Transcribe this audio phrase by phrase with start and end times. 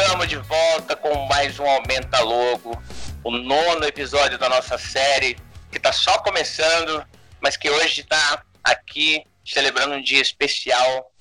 [0.00, 2.80] Estamos de volta com mais um Aumenta Logo,
[3.24, 5.36] o nono episódio da nossa série,
[5.72, 7.04] que está só começando,
[7.40, 11.12] mas que hoje está aqui celebrando um dia especial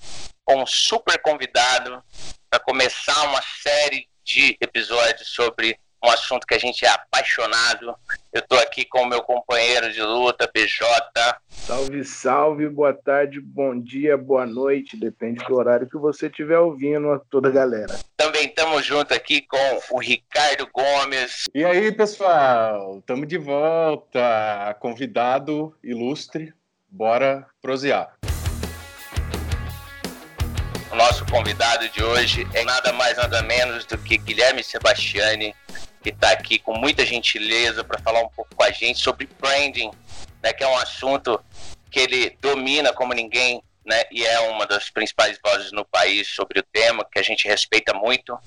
[0.46, 2.04] com um super convidado
[2.52, 7.94] para começar uma série de episódios sobre um assunto que a gente é apaixonado.
[8.32, 10.88] Eu estou aqui com o meu companheiro de luta, BJ.
[11.50, 17.12] Salve, salve, boa tarde, bom dia, boa noite, depende do horário que você estiver ouvindo,
[17.12, 18.00] a toda a galera.
[18.16, 21.46] Também estamos junto aqui com o Ricardo Gomes.
[21.54, 26.54] E aí, pessoal, estamos de volta, convidado ilustre,
[26.90, 28.16] bora prosear.
[30.90, 35.54] O nosso convidado de hoje é nada mais nada menos do que Guilherme Sebastiani,
[36.02, 39.92] que está aqui com muita gentileza para falar um pouco com a gente sobre branding,
[40.44, 41.40] né, que é um assunto
[41.90, 46.60] que ele domina como ninguém, né, e é uma das principais vozes no país sobre
[46.60, 48.38] o tema, que a gente respeita muito.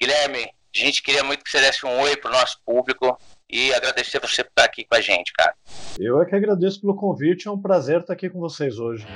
[0.00, 3.18] Guilherme, a gente queria muito que você desse um oi para o nosso público
[3.48, 5.54] e agradecer você por estar aqui com a gente, cara.
[5.98, 9.06] Eu é que agradeço pelo convite, é um prazer estar aqui com vocês hoje.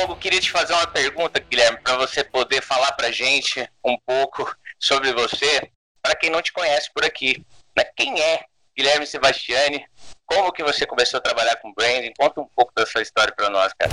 [0.00, 4.48] Logo, queria te fazer uma pergunta, Guilherme, para você poder falar para gente um pouco
[4.78, 7.44] sobre você, para quem não te conhece por aqui.
[7.76, 7.84] Né?
[7.96, 8.44] Quem é
[8.76, 9.84] Guilherme Sebastiani?
[10.24, 12.12] Como que você começou a trabalhar com branding?
[12.16, 13.92] Conta um pouco da sua história para nós, cara.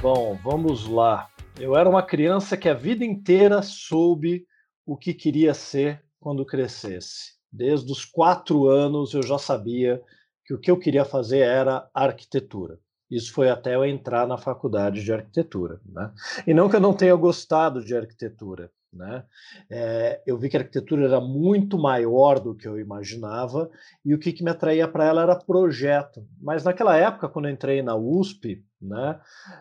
[0.00, 1.28] Bom, vamos lá.
[1.58, 4.46] Eu era uma criança que a vida inteira soube
[4.86, 7.34] o que queria ser quando crescesse.
[7.52, 10.02] Desde os quatro anos eu já sabia
[10.46, 12.78] que o que eu queria fazer era arquitetura.
[13.10, 15.80] Isso foi até eu entrar na faculdade de arquitetura.
[15.84, 16.10] Né?
[16.46, 18.70] E não que eu não tenha gostado de arquitetura.
[18.92, 19.24] Né?
[19.70, 23.70] É, eu vi que a arquitetura era muito maior do que eu imaginava
[24.04, 26.26] e o que, que me atraía para ela era projeto.
[26.40, 29.18] Mas naquela época, quando eu entrei na USP, né,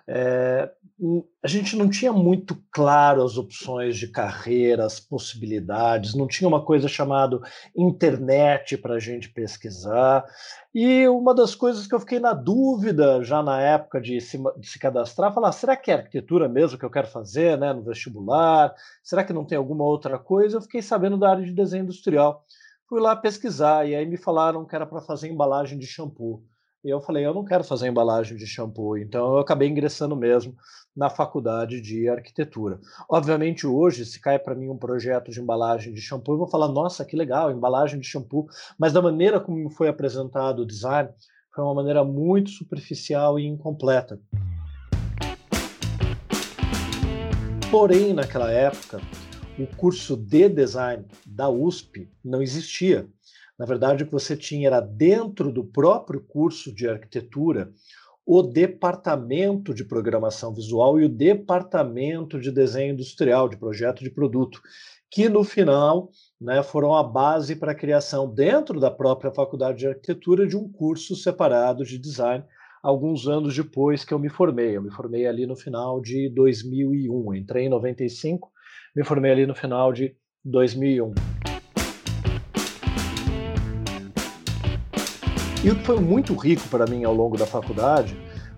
[0.07, 0.69] é,
[1.43, 6.63] a gente não tinha muito claro as opções de carreira, as possibilidades, não tinha uma
[6.63, 7.39] coisa chamada
[7.75, 10.25] internet para a gente pesquisar.
[10.73, 14.67] E uma das coisas que eu fiquei na dúvida já na época de se, de
[14.67, 18.73] se cadastrar, falar, será que é arquitetura mesmo que eu quero fazer né, no vestibular?
[19.03, 20.57] Será que não tem alguma outra coisa?
[20.57, 22.43] Eu fiquei sabendo da área de desenho industrial.
[22.87, 26.43] Fui lá pesquisar e aí me falaram que era para fazer embalagem de shampoo.
[26.85, 30.55] E eu falei, eu não quero fazer embalagem de shampoo, então eu acabei ingressando mesmo
[30.95, 32.79] na faculdade de arquitetura.
[33.09, 36.67] Obviamente, hoje, se cai para mim um projeto de embalagem de shampoo, eu vou falar,
[36.67, 38.45] nossa, que legal, embalagem de shampoo,
[38.77, 41.09] mas da maneira como foi apresentado o design,
[41.55, 44.19] foi uma maneira muito superficial e incompleta.
[47.71, 49.01] Porém, naquela época,
[49.57, 53.09] o curso de design da USP não existia.
[53.57, 57.71] Na verdade, o que você tinha era dentro do próprio curso de arquitetura
[58.25, 64.59] o departamento de programação visual e o departamento de desenho industrial, de projeto de produto,
[65.11, 66.09] que no final
[66.41, 70.67] né, foram a base para a criação, dentro da própria faculdade de arquitetura, de um
[70.67, 72.43] curso separado de design,
[72.81, 74.75] alguns anos depois que eu me formei.
[74.75, 78.51] Eu me formei ali no final de 2001, entrei em 95,
[78.95, 81.13] me formei ali no final de 2001.
[85.65, 88.15] E o que foi muito rico para mim ao longo da faculdade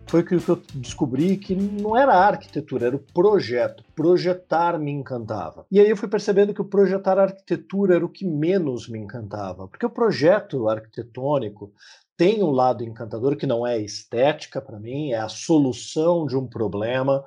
[0.07, 3.81] foi que eu descobri que não era a arquitetura, era o projeto.
[3.95, 5.65] Projetar me encantava.
[5.71, 9.69] E aí eu fui percebendo que o projetar arquitetura era o que menos me encantava,
[9.69, 11.71] porque o projeto arquitetônico
[12.17, 16.45] tem um lado encantador que não é estética para mim, é a solução de um
[16.45, 17.23] problema.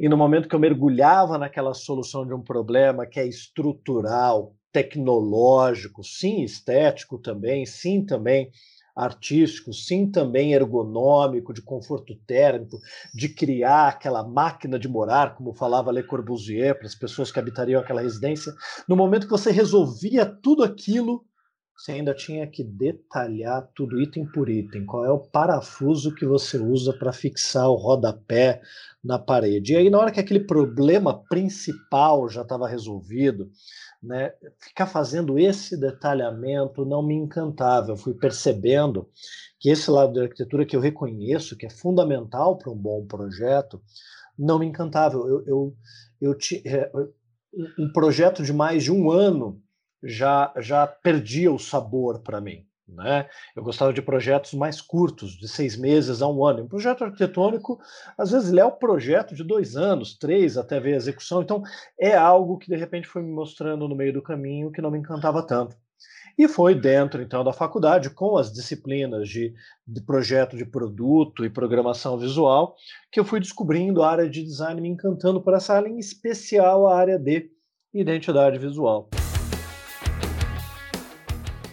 [0.00, 6.02] E no momento que eu mergulhava naquela solução de um problema que é estrutural, tecnológico,
[6.02, 8.50] sim estético também, sim também
[8.94, 12.78] artístico, sim também ergonômico, de conforto térmico,
[13.14, 17.80] de criar aquela máquina de morar, como falava Le Corbusier, para as pessoas que habitariam
[17.80, 18.52] aquela residência.
[18.86, 21.24] No momento que você resolvia tudo aquilo,
[21.82, 24.86] você ainda tinha que detalhar tudo item por item.
[24.86, 28.62] Qual é o parafuso que você usa para fixar o rodapé
[29.02, 29.72] na parede?
[29.72, 33.50] E aí, na hora que aquele problema principal já estava resolvido,
[34.00, 37.90] né, ficar fazendo esse detalhamento não me encantava.
[37.90, 39.10] Eu fui percebendo
[39.58, 43.82] que esse lado da arquitetura que eu reconheço, que é fundamental para um bom projeto,
[44.38, 45.16] não me encantava.
[45.16, 45.76] Eu, eu,
[46.20, 47.12] eu, é, eu
[47.76, 49.60] um projeto de mais de um ano
[50.02, 52.66] já, já perdia o sabor para mim.
[52.88, 53.26] Né?
[53.56, 56.64] Eu gostava de projetos mais curtos, de seis meses a um ano.
[56.64, 57.80] Um projeto arquitetônico,
[58.18, 61.42] às vezes, ele é o projeto de dois anos, três, até ver a execução.
[61.42, 61.62] Então,
[61.98, 64.98] é algo que, de repente, foi me mostrando no meio do caminho que não me
[64.98, 65.76] encantava tanto.
[66.38, 69.54] E foi dentro, então, da faculdade, com as disciplinas de,
[69.86, 72.74] de, projeto de produto e programação visual,
[73.10, 76.86] que eu fui descobrindo a área de design, me encantando por essa área, em especial
[76.86, 77.50] a área de
[77.92, 79.10] identidade visual.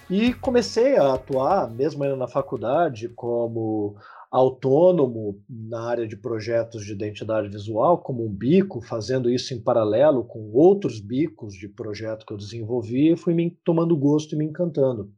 [0.09, 3.95] E comecei a atuar, mesmo ainda na faculdade, como
[4.31, 10.23] autônomo na área de projetos de identidade visual, como um bico, fazendo isso em paralelo
[10.23, 14.45] com outros bicos de projeto que eu desenvolvi, e fui me tomando gosto e me
[14.45, 15.11] encantando.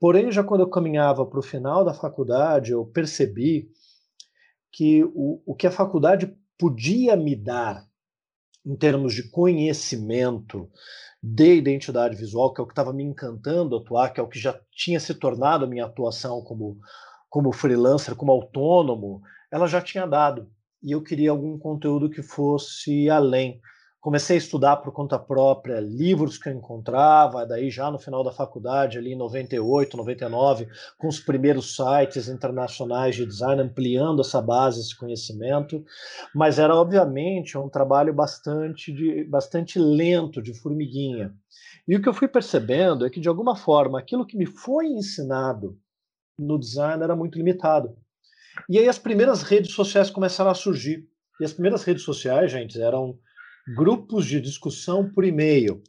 [0.00, 3.68] Porém, já quando eu caminhava para o final da faculdade, eu percebi
[4.72, 7.86] que o, o que a faculdade podia me dar
[8.64, 10.70] em termos de conhecimento
[11.28, 14.38] de identidade visual, que é o que estava me encantando atuar, que é o que
[14.38, 16.78] já tinha se tornado a minha atuação como
[17.28, 19.20] como freelancer, como autônomo,
[19.50, 20.48] ela já tinha dado.
[20.82, 23.60] E eu queria algum conteúdo que fosse além.
[24.06, 28.30] Comecei a estudar por conta própria livros que eu encontrava, daí já no final da
[28.30, 34.80] faculdade, ali em 98, 99, com os primeiros sites internacionais de design, ampliando essa base,
[34.80, 35.84] esse conhecimento.
[36.32, 41.34] Mas era, obviamente, um trabalho bastante, de, bastante lento, de formiguinha.
[41.88, 44.86] E o que eu fui percebendo é que, de alguma forma, aquilo que me foi
[44.86, 45.76] ensinado
[46.38, 47.96] no design era muito limitado.
[48.70, 51.08] E aí as primeiras redes sociais começaram a surgir.
[51.40, 53.18] E as primeiras redes sociais, gente, eram
[53.74, 55.82] grupos de discussão por e-mail.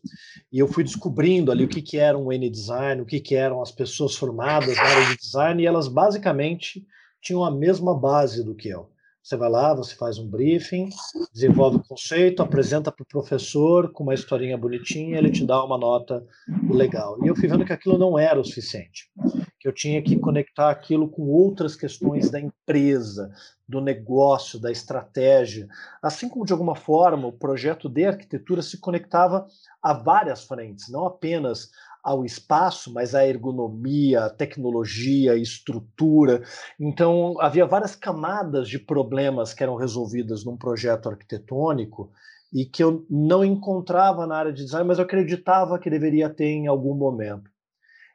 [0.52, 3.62] E eu fui descobrindo ali o que, que era um N-Design, o que, que eram
[3.62, 6.86] as pessoas formadas na área de design, e elas basicamente
[7.22, 8.90] tinham a mesma base do que eu.
[9.28, 10.88] Você vai lá, você faz um briefing,
[11.34, 15.78] desenvolve o conceito, apresenta para o professor com uma historinha bonitinha, ele te dá uma
[15.78, 16.26] nota
[16.70, 17.18] legal.
[17.22, 19.12] E eu fui vendo que aquilo não era o suficiente
[19.60, 23.32] que eu tinha que conectar aquilo com outras questões da empresa,
[23.68, 25.68] do negócio, da estratégia.
[26.02, 29.48] Assim como, de alguma forma, o projeto de arquitetura se conectava
[29.82, 31.70] a várias frentes, não apenas
[32.08, 36.42] ao espaço, mas à ergonomia, tecnologia, estrutura.
[36.80, 42.10] Então, havia várias camadas de problemas que eram resolvidas num projeto arquitetônico
[42.54, 46.46] e que eu não encontrava na área de design, mas eu acreditava que deveria ter
[46.46, 47.52] em algum momento.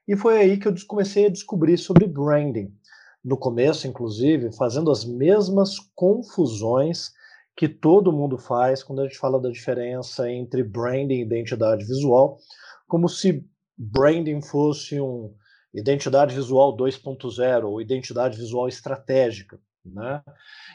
[0.08, 2.74] E foi aí que eu comecei a descobrir sobre branding.
[3.22, 7.12] No começo, inclusive, fazendo as mesmas confusões
[7.54, 12.38] que todo mundo faz quando a gente fala da diferença entre branding e identidade visual,
[12.88, 13.46] como se
[13.82, 15.34] branding fosse um
[15.74, 19.58] identidade visual 2.0 ou identidade visual estratégica.
[19.84, 20.22] Né?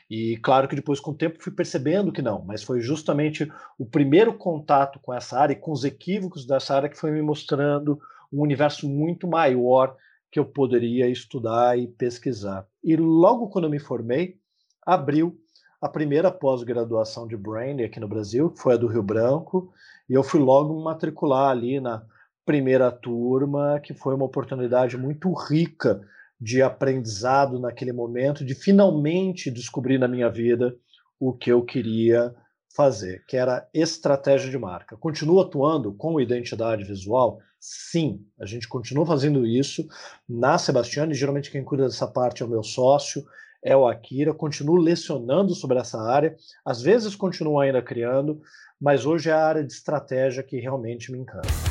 [0.09, 3.85] E claro que depois, com o tempo, fui percebendo que não, mas foi justamente o
[3.85, 7.99] primeiro contato com essa área e com os equívocos dessa área que foi me mostrando
[8.31, 9.95] um universo muito maior
[10.29, 12.67] que eu poderia estudar e pesquisar.
[12.83, 14.37] E logo quando eu me formei,
[14.85, 15.39] abriu
[15.81, 19.71] a primeira pós-graduação de branding aqui no Brasil, que foi a do Rio Branco,
[20.09, 22.03] e eu fui logo matricular ali na
[22.47, 25.99] primeira turma, que foi uma oportunidade muito rica
[26.39, 30.73] de aprendizado naquele momento, de finalmente descobrir na minha vida
[31.19, 32.33] o que eu queria
[32.73, 34.95] fazer, que era estratégia de marca.
[34.95, 37.39] Continuo atuando com identidade visual?
[37.59, 39.85] Sim, a gente continua fazendo isso
[40.29, 41.13] na Sebastiane.
[41.13, 43.25] Geralmente quem cuida dessa parte é o meu sócio,
[43.61, 44.33] é o Akira.
[44.33, 46.33] Continuo lecionando sobre essa área,
[46.63, 48.39] às vezes continuo ainda criando,
[48.79, 51.66] mas hoje é a área de estratégia que realmente me encanta.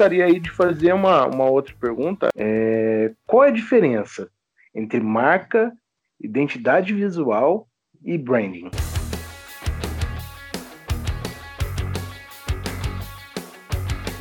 [0.00, 2.30] Gostaria aí de fazer uma, uma outra pergunta.
[2.34, 4.30] É, qual é a diferença
[4.74, 5.76] entre marca,
[6.18, 7.68] identidade visual
[8.02, 8.70] e branding.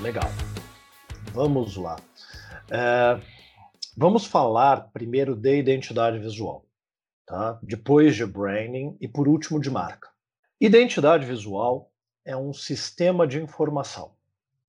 [0.01, 0.29] Legal.
[1.31, 1.95] Vamos lá.
[2.69, 3.21] É,
[3.95, 6.65] vamos falar primeiro de identidade visual,
[7.25, 7.57] tá?
[7.63, 10.09] depois de branding e por último de marca.
[10.59, 11.89] Identidade visual
[12.25, 14.18] é um sistema de informação.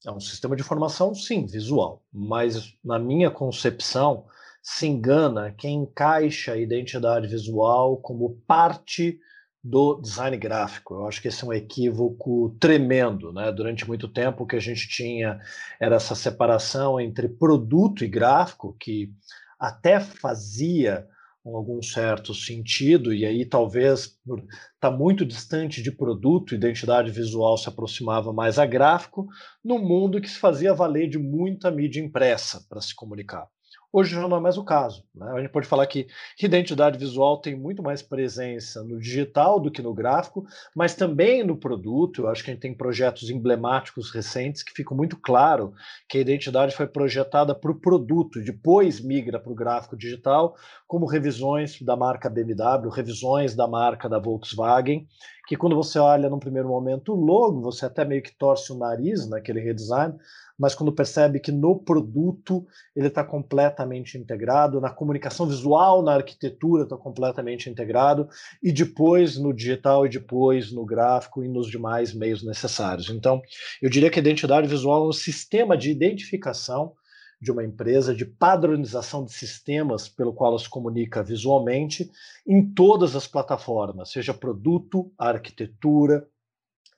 [0.07, 4.25] É um sistema de informação, sim, visual, mas na minha concepção,
[4.63, 9.19] se engana quem encaixa a identidade visual como parte
[9.63, 10.95] do design gráfico.
[10.95, 13.33] Eu acho que esse é um equívoco tremendo.
[13.33, 13.53] Né?
[13.53, 15.39] Durante muito tempo, o que a gente tinha
[15.79, 19.13] era essa separação entre produto e gráfico, que
[19.59, 21.07] até fazia
[21.45, 27.57] algum certo sentido, e aí talvez por estar tá muito distante de produto, identidade visual
[27.57, 29.27] se aproximava mais a gráfico,
[29.65, 33.49] num mundo que se fazia valer de muita mídia impressa para se comunicar.
[33.93, 35.05] Hoje já não é mais o caso.
[35.13, 35.29] Né?
[35.33, 36.07] A gente pode falar que
[36.41, 41.57] identidade visual tem muito mais presença no digital do que no gráfico, mas também no
[41.57, 42.23] produto.
[42.23, 45.73] Eu acho que a gente tem projetos emblemáticos recentes que ficam muito claro
[46.09, 50.57] que a identidade foi projetada para o produto depois migra para o gráfico digital,
[50.87, 55.09] como revisões da marca BMW, revisões da marca da Volkswagen,
[55.51, 58.79] que quando você olha no primeiro momento o logo, você até meio que torce o
[58.79, 60.15] nariz naquele redesign,
[60.57, 62.65] mas quando percebe que no produto
[62.95, 68.29] ele está completamente integrado, na comunicação visual, na arquitetura está completamente integrado,
[68.63, 73.11] e depois no digital, e depois no gráfico e nos demais meios necessários.
[73.11, 73.43] Então,
[73.83, 76.93] eu diria que a identidade visual é um sistema de identificação
[77.41, 82.11] de uma empresa, de padronização de sistemas pelo qual ela se comunica visualmente
[82.47, 86.29] em todas as plataformas, seja produto, arquitetura,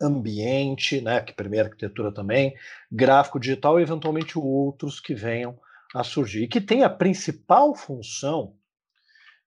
[0.00, 2.54] ambiente, né, que primeira arquitetura também,
[2.90, 5.56] gráfico digital e eventualmente outros que venham
[5.94, 8.56] a surgir, e que tem a principal função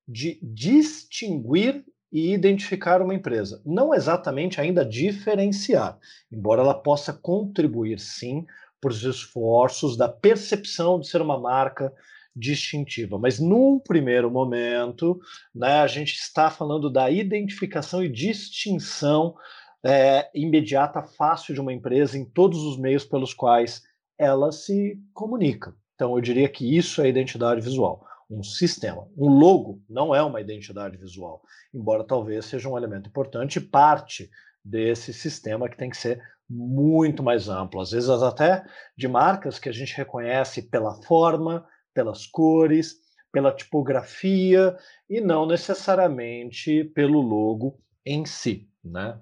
[0.08, 3.62] de distinguir e identificar uma empresa.
[3.66, 5.98] Não exatamente ainda diferenciar,
[6.32, 8.46] embora ela possa contribuir sim
[8.92, 11.94] os esforços da percepção de ser uma marca
[12.36, 13.18] distintiva.
[13.18, 15.20] Mas num primeiro momento,
[15.54, 19.36] né, a gente está falando da identificação e distinção
[19.84, 23.84] é, imediata, fácil de uma empresa em todos os meios pelos quais
[24.18, 25.76] ela se comunica.
[25.94, 29.08] Então, eu diria que isso é identidade visual, um sistema.
[29.18, 31.42] Um logo não é uma identidade visual,
[31.74, 34.30] embora talvez seja um elemento importante, parte
[34.64, 38.64] desse sistema que tem que ser muito mais amplo, às vezes até
[38.98, 42.96] de marcas que a gente reconhece pela forma, pelas cores,
[43.32, 44.78] pela tipografia
[45.10, 49.20] e não necessariamente pelo logo em si, né?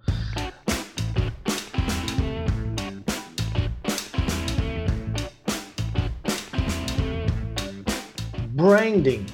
[8.49, 9.25] Branding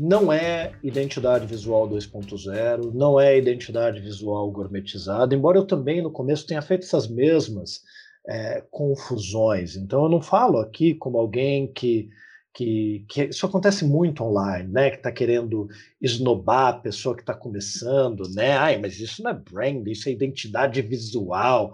[0.00, 6.46] não é identidade visual 2.0, não é identidade visual gourmetizada, embora eu também no começo
[6.46, 7.82] tenha feito essas mesmas
[8.28, 9.74] é, confusões.
[9.74, 12.08] Então eu não falo aqui como alguém que,
[12.54, 14.90] que, que isso acontece muito online, né?
[14.90, 15.66] Que está querendo
[16.00, 18.52] esnobar a pessoa que está começando, né?
[18.52, 21.72] Ai, mas isso não é branding, isso é identidade visual.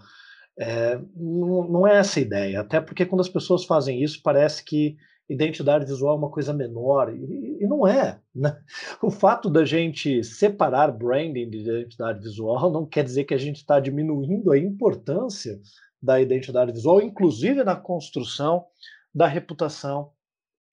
[0.58, 4.64] É, não, não é essa a ideia, até porque quando as pessoas fazem isso parece
[4.64, 4.96] que
[5.28, 8.20] identidade visual é uma coisa menor, e, e, não é.
[8.34, 8.56] Né?
[9.02, 13.56] O fato da gente separar branding de identidade visual não quer dizer que a gente
[13.56, 15.60] está diminuindo a importância
[16.02, 18.66] da identidade visual, inclusive na construção
[19.14, 20.10] da reputação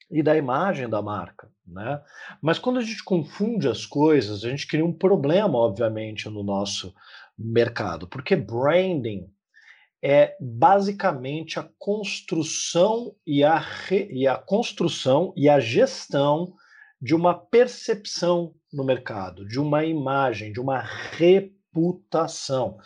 [0.09, 1.49] e da imagem da marca.
[1.65, 2.01] Né?
[2.41, 6.93] Mas quando a gente confunde as coisas, a gente cria um problema, obviamente, no nosso
[7.37, 9.31] mercado, porque branding
[10.03, 16.53] é basicamente a construção e a, re, e a construção e a gestão
[16.99, 22.77] de uma percepção no mercado, de uma imagem, de uma reputação,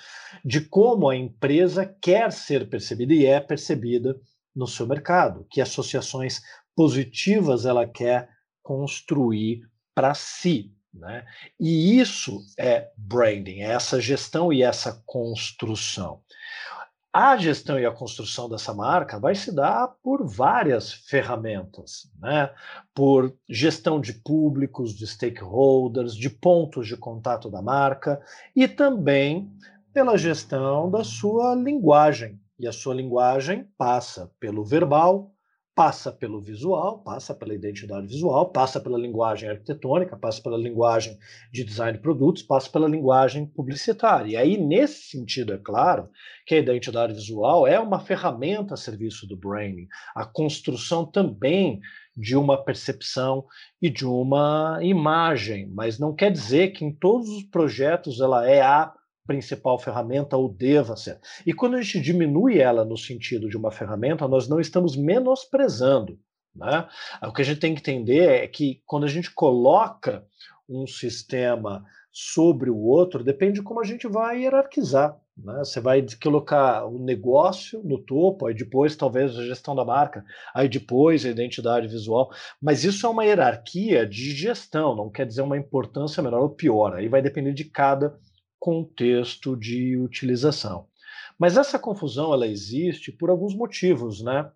[0.43, 4.19] de como a empresa quer ser percebida e é percebida
[4.55, 6.41] no seu mercado, que associações
[6.75, 8.29] positivas ela quer
[8.63, 9.61] construir
[9.93, 10.73] para si.
[10.93, 11.25] Né?
[11.59, 16.21] E isso é branding, é essa gestão e essa construção.
[17.17, 22.53] A gestão e a construção dessa marca vai se dar por várias ferramentas, né?
[22.93, 28.21] por gestão de públicos, de stakeholders, de pontos de contato da marca
[28.53, 29.49] e também
[29.93, 32.37] pela gestão da sua linguagem.
[32.59, 35.31] E a sua linguagem passa pelo verbal,
[35.75, 41.19] passa pelo visual, passa pela identidade visual, passa pela linguagem arquitetônica, passa pela linguagem
[41.51, 44.31] de design de produtos, passa pela linguagem publicitária.
[44.31, 46.09] E aí, nesse sentido, é claro
[46.47, 51.81] que a identidade visual é uma ferramenta a serviço do branding, a construção também
[52.15, 53.45] de uma percepção
[53.81, 58.61] e de uma imagem, mas não quer dizer que em todos os projetos ela é
[58.61, 58.93] a
[59.25, 61.19] principal ferramenta ou deva ser.
[61.45, 66.19] E quando a gente diminui ela no sentido de uma ferramenta, nós não estamos menosprezando.
[66.55, 66.87] Né?
[67.23, 70.25] O que a gente tem que entender é que quando a gente coloca
[70.69, 75.19] um sistema sobre o outro, depende de como a gente vai hierarquizar.
[75.37, 75.57] Né?
[75.57, 80.69] Você vai colocar o negócio no topo, aí depois talvez a gestão da marca, aí
[80.69, 85.57] depois a identidade visual, mas isso é uma hierarquia de gestão, não quer dizer uma
[85.57, 88.17] importância menor ou pior, aí vai depender de cada
[88.59, 90.87] contexto de utilização.
[91.37, 94.51] Mas essa confusão ela existe por alguns motivos, né?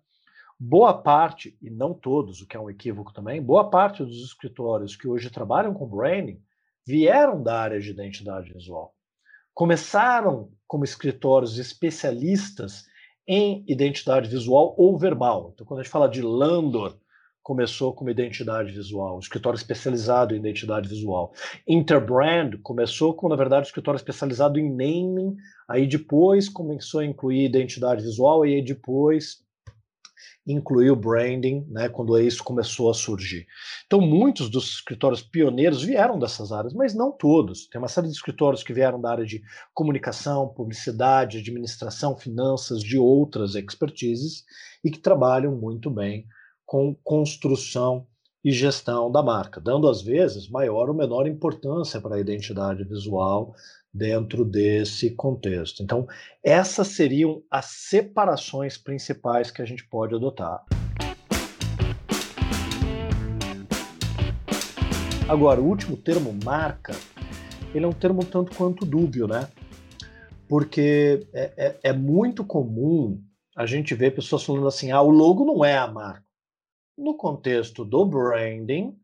[0.58, 4.94] Boa parte, e não todos, o que é um equívoco também, boa parte dos escritórios
[4.94, 6.42] que hoje trabalham com branding
[6.86, 8.94] vieram da área de identidade visual.
[9.54, 12.84] Começaram como escritórios especialistas
[13.26, 15.52] em identidade visual ou verbal.
[15.54, 16.98] Então, quando a gente fala de Landor,
[17.42, 21.32] começou como identidade visual, um escritório especializado em identidade visual.
[21.66, 25.36] Interbrand começou com, na verdade, um escritório especializado em naming,
[25.68, 29.42] aí depois começou a incluir identidade visual, e aí depois
[30.46, 33.46] incluir o branding, né, quando isso começou a surgir.
[33.86, 37.66] Então, muitos dos escritórios pioneiros vieram dessas áreas, mas não todos.
[37.68, 39.42] Tem uma série de escritórios que vieram da área de
[39.74, 44.44] comunicação, publicidade, administração, finanças, de outras expertises,
[44.82, 46.26] e que trabalham muito bem
[46.70, 48.06] com construção
[48.44, 53.56] e gestão da marca, dando às vezes maior ou menor importância para a identidade visual
[53.92, 55.82] dentro desse contexto.
[55.82, 56.06] Então,
[56.44, 60.64] essas seriam as separações principais que a gente pode adotar.
[65.28, 66.94] Agora, o último termo, marca,
[67.74, 69.48] ele é um termo tanto quanto dúbio, né?
[70.48, 73.20] Porque é, é, é muito comum
[73.56, 76.29] a gente ver pessoas falando assim: ah, o logo não é a marca.
[77.00, 78.94] No contexto do branding,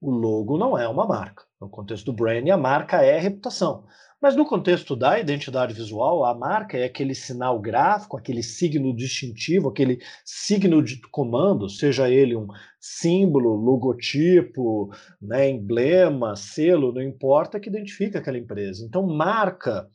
[0.00, 1.44] o logo não é uma marca.
[1.60, 3.86] No contexto do branding, a marca é a reputação.
[4.20, 9.68] Mas no contexto da identidade visual, a marca é aquele sinal gráfico, aquele signo distintivo,
[9.68, 12.48] aquele signo de comando, seja ele um
[12.80, 14.90] símbolo, logotipo,
[15.22, 18.84] né, emblema, selo, não importa, que identifica aquela empresa.
[18.84, 19.88] Então, marca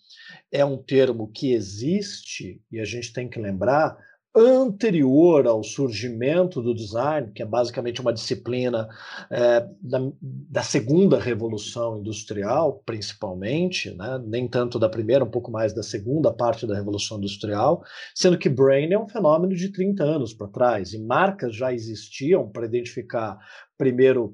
[0.49, 3.97] é um termo que existe e a gente tem que lembrar
[4.35, 8.87] anterior ao surgimento do design, que é basicamente uma disciplina
[9.29, 14.21] é, da, da, segunda revolução industrial, principalmente, né?
[14.25, 17.83] nem tanto da primeira, um pouco mais da segunda parte da revolução industrial,
[18.15, 22.49] sendo que brain é um fenômeno de 30 anos para trás, e marcas já existiam
[22.49, 23.37] para identificar
[23.77, 24.33] primeiro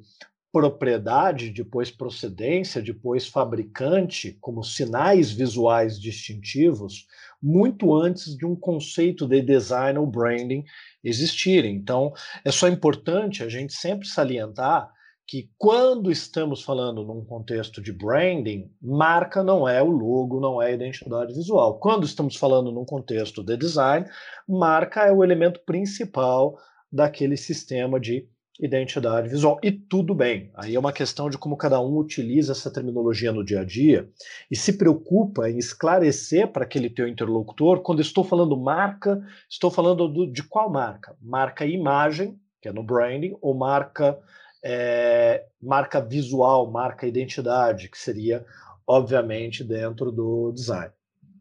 [0.51, 7.05] propriedade, depois procedência, depois fabricante, como sinais visuais distintivos,
[7.41, 10.63] muito antes de um conceito de design ou branding
[11.03, 11.75] existirem.
[11.75, 12.11] Então,
[12.43, 14.91] é só importante a gente sempre salientar
[15.27, 20.67] que quando estamos falando num contexto de branding, marca não é o logo, não é
[20.67, 21.79] a identidade visual.
[21.79, 24.07] Quando estamos falando num contexto de design,
[24.47, 26.57] marca é o elemento principal
[26.89, 28.25] daquele sistema de
[28.59, 29.59] identidade visual.
[29.63, 30.51] E tudo bem.
[30.55, 34.09] Aí é uma questão de como cada um utiliza essa terminologia no dia a dia
[34.49, 40.07] e se preocupa em esclarecer para aquele teu interlocutor, quando estou falando marca, estou falando
[40.07, 41.15] do, de qual marca?
[41.21, 44.19] Marca imagem, que é no branding, ou marca
[44.63, 48.45] é, marca visual, marca identidade, que seria,
[48.85, 50.91] obviamente, dentro do design.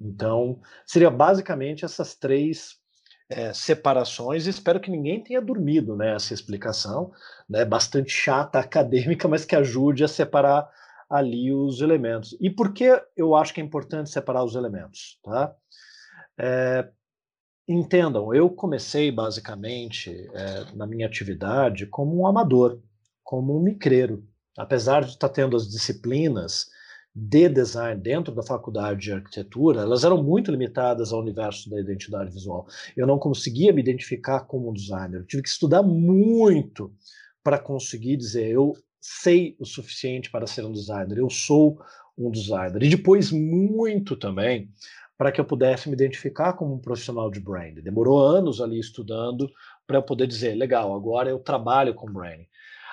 [0.00, 2.78] Então, seria basicamente essas três
[3.28, 4.46] é, separações.
[4.46, 7.12] Espero que ninguém tenha dormido né, explicação,
[7.48, 10.68] né, bastante chata, acadêmica, mas que ajude a separar
[11.08, 12.36] ali os elementos.
[12.40, 15.18] E por que eu acho que é importante separar os elementos?
[15.22, 15.54] Tá?
[16.38, 16.88] É,
[17.68, 22.80] entendam, eu comecei basicamente é, na minha atividade como um amador,
[23.22, 24.26] como um micreiro.
[24.56, 26.70] Apesar de estar tendo as disciplinas
[27.18, 32.30] de design dentro da faculdade de arquitetura, elas eram muito limitadas ao universo da identidade
[32.30, 32.66] visual.
[32.94, 35.20] Eu não conseguia me identificar como um designer.
[35.20, 36.92] Eu tive que estudar muito
[37.42, 41.80] para conseguir dizer eu sei o suficiente para ser um designer, eu sou
[42.18, 42.82] um designer.
[42.82, 44.68] E depois muito também
[45.16, 47.80] para que eu pudesse me identificar como um profissional de branding.
[47.80, 49.48] Demorou anos ali estudando
[49.86, 52.46] para eu poder dizer, legal, agora eu trabalho com branding.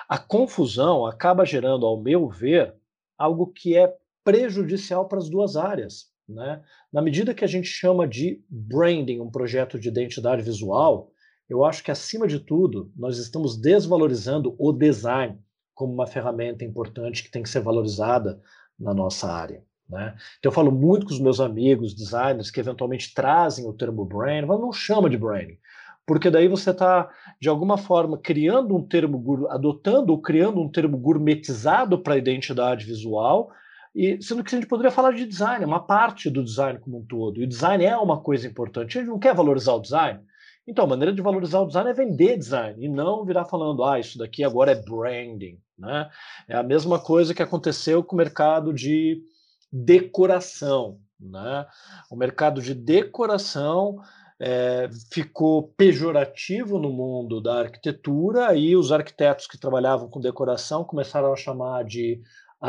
[0.08, 2.74] A confusão acaba gerando, ao meu ver,
[3.18, 6.06] algo que é prejudicial para as duas áreas.
[6.28, 6.62] Né?
[6.92, 11.10] Na medida que a gente chama de branding, um projeto de identidade visual,
[11.48, 15.38] eu acho que, acima de tudo, nós estamos desvalorizando o design
[15.74, 18.40] como uma ferramenta importante que tem que ser valorizada
[18.78, 19.62] na nossa área.
[19.88, 20.14] Né?
[20.38, 24.46] Então, eu falo muito com os meus amigos designers que eventualmente trazem o termo branding,
[24.46, 25.58] mas não chama de branding,
[26.06, 27.10] porque daí você está,
[27.40, 32.86] de alguma forma, criando um termo, adotando ou criando um termo gourmetizado para a identidade
[32.86, 33.50] visual,
[33.94, 36.98] e sendo que a gente poderia falar de design, é uma parte do design como
[36.98, 37.40] um todo.
[37.40, 38.98] E o design é uma coisa importante.
[38.98, 40.20] A gente não quer valorizar o design.
[40.66, 44.00] Então, a maneira de valorizar o design é vender design e não virar falando, ah,
[44.00, 45.60] isso daqui agora é branding.
[45.78, 46.10] Né?
[46.48, 49.22] É a mesma coisa que aconteceu com o mercado de
[49.70, 50.98] decoração.
[51.20, 51.66] Né?
[52.10, 54.00] O mercado de decoração
[54.40, 61.32] é, ficou pejorativo no mundo da arquitetura e os arquitetos que trabalhavam com decoração começaram
[61.32, 62.20] a chamar de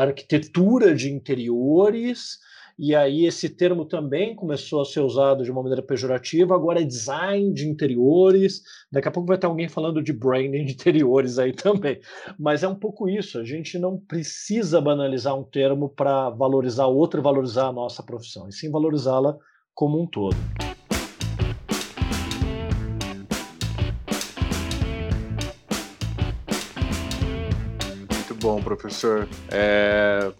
[0.02, 2.38] arquitetura de interiores,
[2.78, 6.84] e aí esse termo também começou a ser usado de uma maneira pejorativa, agora é
[6.84, 11.52] design de interiores, daqui a pouco vai ter alguém falando de branding de interiores aí
[11.52, 11.98] também.
[12.38, 17.20] Mas é um pouco isso, a gente não precisa banalizar um termo para valorizar outro
[17.20, 19.36] e valorizar a nossa profissão, e sim valorizá-la
[19.74, 20.36] como um todo.
[28.66, 29.28] Professor.
[29.48, 30.32] É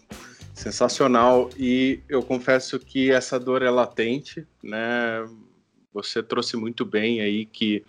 [0.52, 5.24] sensacional e eu confesso que essa dor é latente, né?
[5.92, 7.84] Você trouxe muito bem aí que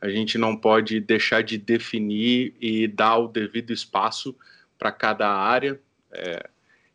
[0.00, 4.36] a gente não pode deixar de definir e dar o devido espaço
[4.78, 5.80] para cada área.
[6.12, 6.48] É,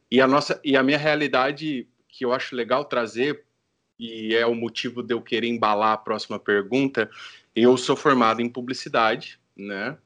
[0.10, 3.44] e a nossa e a minha realidade que eu acho legal trazer
[4.00, 7.10] e é o motivo de eu querer embalar a próxima pergunta.
[7.54, 9.98] Eu sou formado em publicidade, né?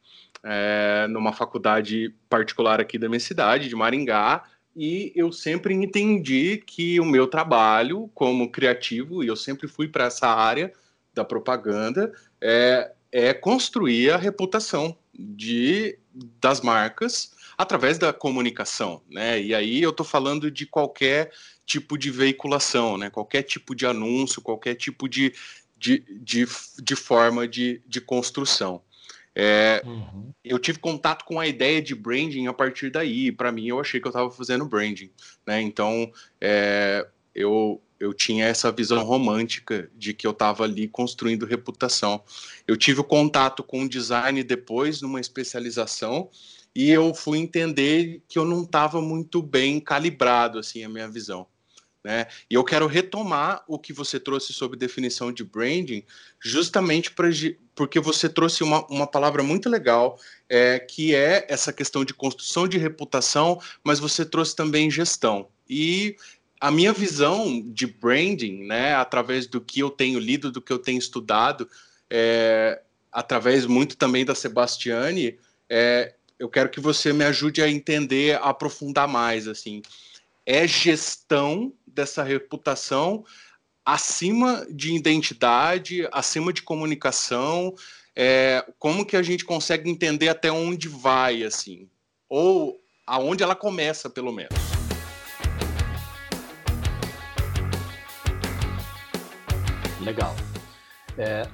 [0.43, 4.43] É, numa faculdade particular aqui da minha cidade, de Maringá,
[4.75, 10.05] e eu sempre entendi que o meu trabalho como criativo, e eu sempre fui para
[10.05, 10.71] essa área
[11.13, 15.97] da propaganda, é, é construir a reputação de,
[16.39, 19.41] das marcas através da comunicação, né?
[19.41, 21.31] E aí eu estou falando de qualquer
[21.65, 23.09] tipo de veiculação, né?
[23.09, 25.33] Qualquer tipo de anúncio, qualquer tipo de,
[25.77, 26.47] de, de,
[26.81, 28.81] de forma de, de construção.
[29.41, 30.33] É, uhum.
[30.43, 33.31] Eu tive contato com a ideia de branding a partir daí.
[33.31, 35.09] Para mim, eu achei que eu estava fazendo branding,
[35.47, 35.61] né?
[35.61, 42.23] Então, é, eu eu tinha essa visão romântica de que eu estava ali construindo reputação.
[42.65, 46.29] Eu tive contato com o design depois, numa especialização,
[46.73, 51.45] e eu fui entender que eu não estava muito bem calibrado assim a minha visão.
[52.03, 52.27] Né?
[52.49, 56.03] E eu quero retomar o que você trouxe sobre definição de branding,
[56.39, 57.27] justamente pra,
[57.75, 62.67] porque você trouxe uma, uma palavra muito legal, é, que é essa questão de construção
[62.67, 65.49] de reputação, mas você trouxe também gestão.
[65.69, 66.15] E
[66.59, 70.79] a minha visão de branding, né, através do que eu tenho lido, do que eu
[70.79, 71.69] tenho estudado,
[72.09, 72.81] é,
[73.11, 75.37] através muito também da Sebastiane,
[75.69, 79.81] é, eu quero que você me ajude a entender, a aprofundar mais, assim.
[80.45, 83.23] É gestão dessa reputação
[83.85, 87.73] acima de identidade, acima de comunicação,
[88.15, 91.89] é, como que a gente consegue entender até onde vai, assim,
[92.29, 94.53] ou aonde ela começa, pelo menos.
[100.01, 100.35] Legal.
[101.17, 101.47] É,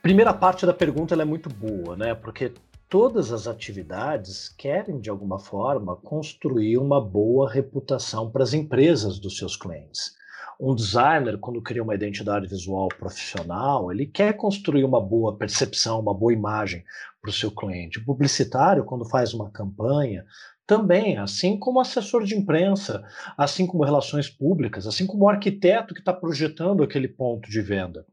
[0.00, 2.14] primeira parte da pergunta é muito boa, né?
[2.14, 2.52] Porque
[2.88, 9.36] todas as atividades querem, de alguma forma, construir uma boa reputação para as empresas dos
[9.36, 10.14] seus clientes.
[10.58, 16.14] Um designer, quando cria uma identidade visual profissional, ele quer construir uma boa percepção, uma
[16.14, 16.82] boa imagem
[17.20, 17.98] para o seu cliente.
[17.98, 20.24] O publicitário, quando faz uma campanha,
[20.66, 23.04] também, assim como assessor de imprensa,
[23.36, 28.06] assim como relações públicas, assim como o arquiteto que está projetando aquele ponto de venda.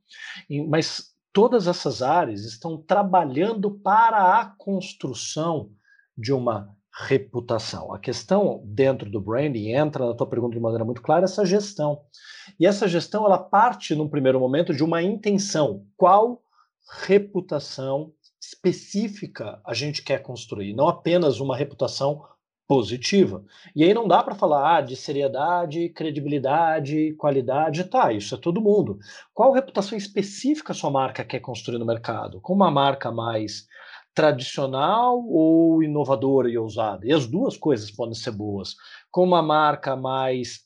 [0.67, 5.71] Mas todas essas áreas estão trabalhando para a construção
[6.15, 6.69] de uma
[7.07, 7.91] reputação.
[7.91, 12.03] A questão dentro do branding entra na tua pergunta de maneira muito clara essa gestão.
[12.59, 15.87] E essa gestão ela parte num primeiro momento de uma intenção.
[15.97, 16.43] Qual
[17.01, 22.23] reputação específica a gente quer construir, não apenas uma reputação
[22.73, 23.45] positiva.
[23.75, 28.59] E aí não dá para falar ah, de seriedade, credibilidade, qualidade, tá, isso é todo
[28.59, 28.97] mundo.
[29.31, 32.41] Qual reputação específica sua marca quer construir no mercado?
[32.41, 33.67] Com uma marca mais
[34.15, 37.05] tradicional ou inovadora e ousada?
[37.05, 38.75] E as duas coisas podem ser boas.
[39.11, 40.61] Com uma marca mais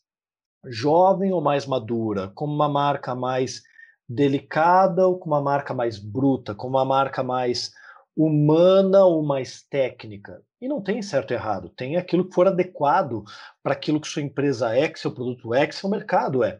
[0.66, 2.30] jovem ou mais madura?
[2.34, 3.62] Com uma marca mais
[4.08, 6.56] delicada ou com uma marca mais bruta?
[6.56, 7.74] Com uma marca mais
[8.16, 10.42] humana ou mais técnica?
[10.62, 13.24] E não tem certo e errado, tem aquilo que for adequado
[13.62, 16.60] para aquilo que sua empresa é, que seu produto é, que seu mercado é.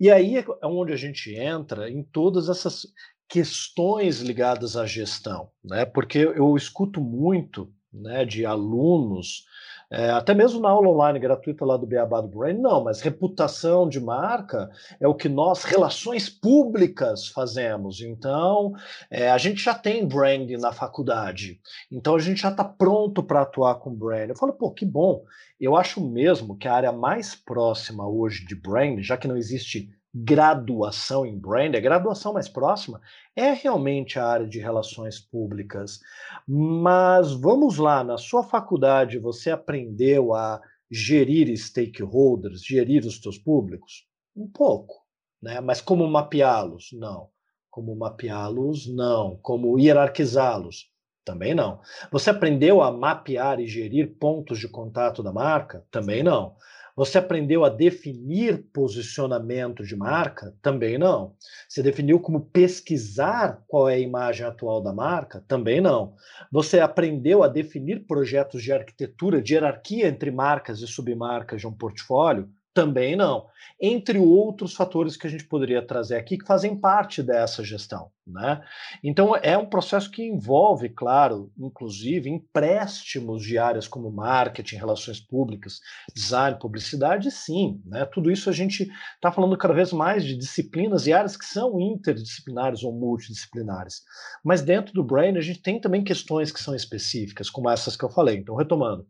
[0.00, 2.86] E aí é, é onde a gente entra em todas essas
[3.28, 5.84] questões ligadas à gestão, né?
[5.84, 9.45] Porque eu escuto muito, né, de alunos
[9.90, 13.88] é, até mesmo na aula online gratuita lá do Beabá do Brain, não, mas reputação
[13.88, 14.68] de marca
[14.98, 18.00] é o que nós, relações públicas, fazemos.
[18.00, 18.72] Então,
[19.10, 23.42] é, a gente já tem branding na faculdade, então a gente já está pronto para
[23.42, 24.28] atuar com brand.
[24.28, 25.22] Eu falo, pô, que bom.
[25.58, 29.88] Eu acho mesmo que a área mais próxima hoje de brand, já que não existe
[30.18, 33.02] graduação em brand, a graduação mais próxima
[33.34, 36.00] é realmente a área de relações públicas.
[36.48, 40.58] Mas vamos lá, na sua faculdade você aprendeu a
[40.90, 44.06] gerir stakeholders, gerir os seus públicos?
[44.34, 44.94] Um pouco,
[45.42, 45.60] né?
[45.60, 46.90] Mas como mapeá-los?
[46.94, 47.28] Não.
[47.70, 48.86] Como mapeá-los?
[48.86, 49.38] Não.
[49.42, 50.90] Como hierarquizá-los?
[51.26, 51.80] Também não.
[52.10, 55.84] Você aprendeu a mapear e gerir pontos de contato da marca?
[55.90, 56.56] Também não.
[56.96, 60.56] Você aprendeu a definir posicionamento de marca?
[60.62, 61.36] Também não.
[61.68, 65.44] Você definiu como pesquisar qual é a imagem atual da marca?
[65.46, 66.14] Também não.
[66.50, 71.72] Você aprendeu a definir projetos de arquitetura, de hierarquia entre marcas e submarcas de um
[71.72, 72.48] portfólio?
[72.76, 73.46] Também não.
[73.80, 78.10] Entre outros fatores que a gente poderia trazer aqui que fazem parte dessa gestão.
[78.26, 78.62] Né?
[79.02, 85.80] Então, é um processo que envolve, claro, inclusive empréstimos de áreas como marketing, relações públicas,
[86.14, 87.80] design, publicidade, sim.
[87.86, 88.04] Né?
[88.04, 91.80] Tudo isso a gente está falando cada vez mais de disciplinas e áreas que são
[91.80, 94.02] interdisciplinares ou multidisciplinares.
[94.44, 98.04] Mas dentro do Brain, a gente tem também questões que são específicas, como essas que
[98.04, 98.36] eu falei.
[98.36, 99.06] Então, retomando,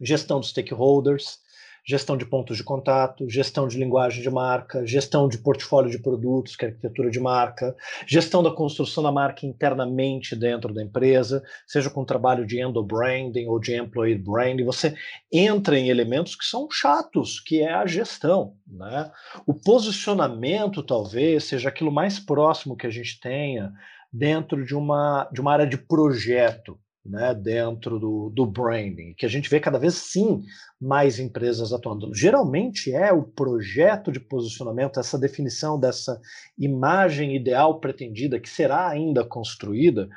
[0.00, 1.46] gestão dos stakeholders,
[1.86, 6.56] gestão de pontos de contato, gestão de linguagem de marca, gestão de portfólio de produtos,
[6.56, 7.74] que é arquitetura de marca,
[8.06, 13.58] gestão da construção da marca internamente dentro da empresa, seja com trabalho de endo-branding ou
[13.58, 14.94] de employee branding, você
[15.32, 18.54] entra em elementos que são chatos, que é a gestão.
[18.66, 19.10] Né?
[19.46, 23.72] O posicionamento, talvez, seja aquilo mais próximo que a gente tenha
[24.12, 29.28] dentro de uma, de uma área de projeto né, dentro do, do branding, que a
[29.28, 30.42] gente vê cada vez sim
[30.80, 32.14] mais empresas atuando.
[32.14, 36.20] Geralmente é o projeto de posicionamento, essa definição dessa
[36.58, 40.08] imagem ideal pretendida que será ainda construída,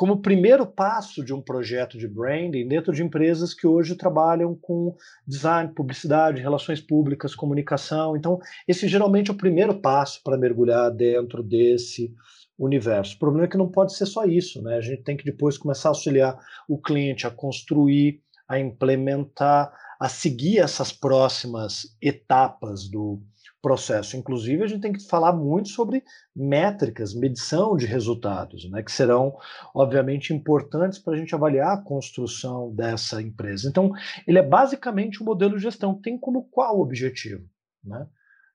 [0.00, 4.96] como primeiro passo de um projeto de branding dentro de empresas que hoje trabalham com
[5.26, 8.16] design, publicidade, relações públicas, comunicação.
[8.16, 12.14] Então, esse geralmente é o primeiro passo para mergulhar dentro desse
[12.60, 13.16] universo.
[13.16, 14.76] O problema é que não pode ser só isso, né?
[14.76, 20.08] A gente tem que depois começar a auxiliar o cliente a construir, a implementar, a
[20.08, 23.22] seguir essas próximas etapas do
[23.62, 24.16] processo.
[24.16, 26.02] Inclusive, a gente tem que falar muito sobre
[26.34, 29.36] métricas, medição de resultados, né, que serão,
[29.74, 33.68] obviamente, importantes para a gente avaliar a construção dessa empresa.
[33.68, 33.92] Então,
[34.26, 35.94] ele é basicamente um modelo de gestão.
[35.94, 37.44] Tem como qual objetivo?
[37.84, 38.06] Né?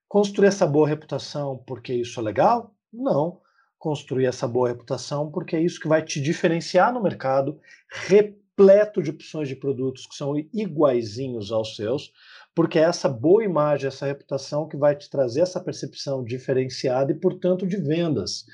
[0.08, 2.74] Construir essa boa reputação porque isso é legal?
[2.92, 3.40] Não
[3.78, 7.58] construir essa boa reputação, porque é isso que vai te diferenciar no mercado,
[7.90, 12.12] repleto de opções de produtos que são iguaizinhos aos seus,
[12.54, 17.14] porque é essa boa imagem, essa reputação que vai te trazer essa percepção diferenciada e,
[17.14, 18.46] portanto, de vendas.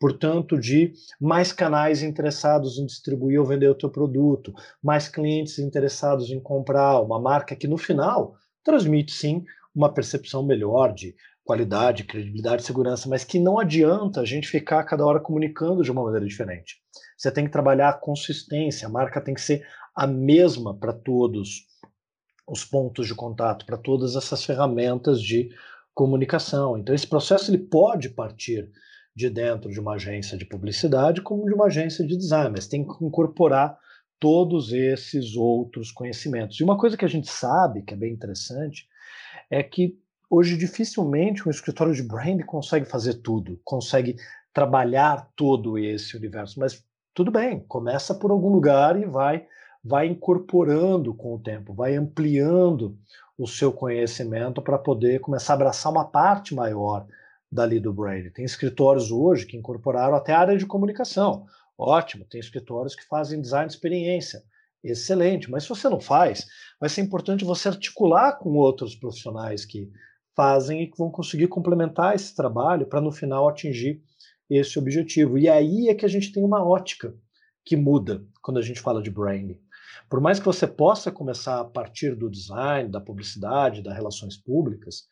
[0.00, 4.50] Portanto, de mais canais interessados em distribuir ou vender o teu produto,
[4.82, 10.94] mais clientes interessados em comprar, uma marca que no final transmite sim uma percepção melhor
[10.94, 11.14] de
[11.50, 16.04] qualidade, credibilidade, segurança, mas que não adianta a gente ficar cada hora comunicando de uma
[16.04, 16.76] maneira diferente.
[17.18, 21.66] Você tem que trabalhar a consistência, a marca tem que ser a mesma para todos
[22.46, 25.50] os pontos de contato, para todas essas ferramentas de
[25.92, 26.78] comunicação.
[26.78, 28.70] Então esse processo ele pode partir
[29.14, 32.86] de dentro de uma agência de publicidade como de uma agência de design, mas tem
[32.86, 33.76] que incorporar
[34.20, 36.60] todos esses outros conhecimentos.
[36.60, 38.86] E uma coisa que a gente sabe, que é bem interessante,
[39.50, 39.98] é que
[40.32, 44.14] Hoje, dificilmente um escritório de brand consegue fazer tudo, consegue
[44.54, 49.44] trabalhar todo esse universo, mas tudo bem, começa por algum lugar e vai
[49.82, 52.96] vai incorporando com o tempo, vai ampliando
[53.36, 57.06] o seu conhecimento para poder começar a abraçar uma parte maior
[57.50, 58.30] dali do brand.
[58.32, 61.46] Tem escritórios hoje que incorporaram até a área de comunicação.
[61.76, 64.44] Ótimo, tem escritórios que fazem design de experiência.
[64.84, 66.46] Excelente, mas se você não faz,
[66.78, 69.90] vai ser importante você articular com outros profissionais que
[70.34, 74.02] fazem e que vão conseguir complementar esse trabalho para no final atingir
[74.48, 75.38] esse objetivo.
[75.38, 77.14] E aí é que a gente tem uma ótica
[77.64, 79.60] que muda quando a gente fala de branding.
[80.08, 85.04] Por mais que você possa começar a partir do design, da publicidade, das relações públicas,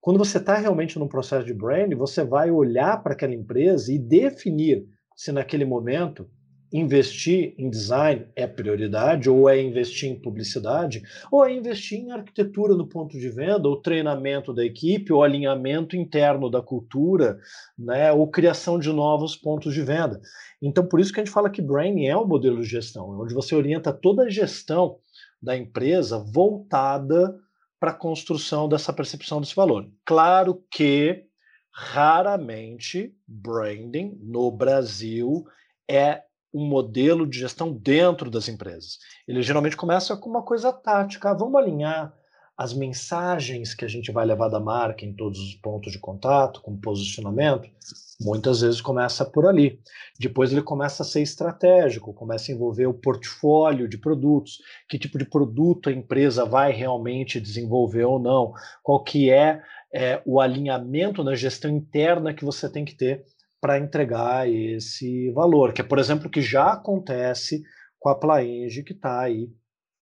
[0.00, 3.98] quando você está realmente num processo de branding, você vai olhar para aquela empresa e
[3.98, 6.28] definir se naquele momento
[6.72, 12.74] investir em design é prioridade, ou é investir em publicidade, ou é investir em arquitetura
[12.74, 17.38] no ponto de venda, ou treinamento da equipe, ou alinhamento interno da cultura,
[17.78, 20.20] né, ou criação de novos pontos de venda.
[20.60, 23.34] Então, por isso que a gente fala que branding é um modelo de gestão, onde
[23.34, 24.96] você orienta toda a gestão
[25.42, 27.36] da empresa voltada
[27.78, 29.90] para a construção dessa percepção desse valor.
[30.04, 31.24] Claro que
[31.72, 35.44] raramente branding no Brasil
[35.90, 38.98] é um modelo de gestão dentro das empresas.
[39.26, 41.30] Ele geralmente começa com uma coisa tática.
[41.30, 42.14] Ah, vamos alinhar
[42.56, 46.60] as mensagens que a gente vai levar da marca em todos os pontos de contato,
[46.60, 47.68] com posicionamento.
[48.20, 49.80] Muitas vezes começa por ali.
[50.20, 55.18] Depois ele começa a ser estratégico, começa a envolver o portfólio de produtos, que tipo
[55.18, 59.62] de produto a empresa vai realmente desenvolver ou não, qual que é,
[59.92, 63.24] é o alinhamento na gestão interna que você tem que ter
[63.62, 67.62] para entregar esse valor, que é, por exemplo, o que já acontece
[67.96, 69.48] com a Plaenge, que está aí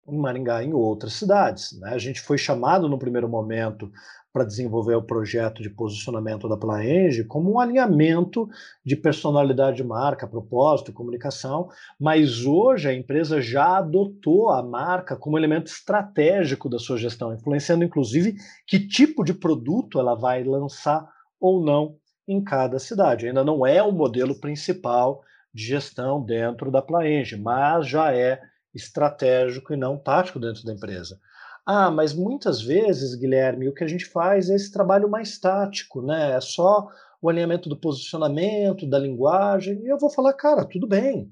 [0.07, 1.79] em Maringá em outras cidades.
[1.79, 1.91] Né?
[1.91, 3.91] A gente foi chamado no primeiro momento
[4.33, 8.49] para desenvolver o projeto de posicionamento da Plaenge como um alinhamento
[8.83, 15.37] de personalidade de marca, propósito, comunicação, mas hoje a empresa já adotou a marca como
[15.37, 21.07] elemento estratégico da sua gestão, influenciando inclusive que tipo de produto ela vai lançar
[21.39, 21.95] ou não
[22.27, 23.27] em cada cidade.
[23.27, 28.41] Ainda não é o modelo principal de gestão dentro da Plaenge, mas já é
[28.73, 31.19] estratégico e não tático dentro da empresa.
[31.65, 36.01] Ah, mas muitas vezes, Guilherme, o que a gente faz é esse trabalho mais tático,
[36.01, 36.33] né?
[36.33, 36.87] É só
[37.21, 39.81] o alinhamento do posicionamento, da linguagem.
[39.83, 41.31] E eu vou falar, cara, tudo bem.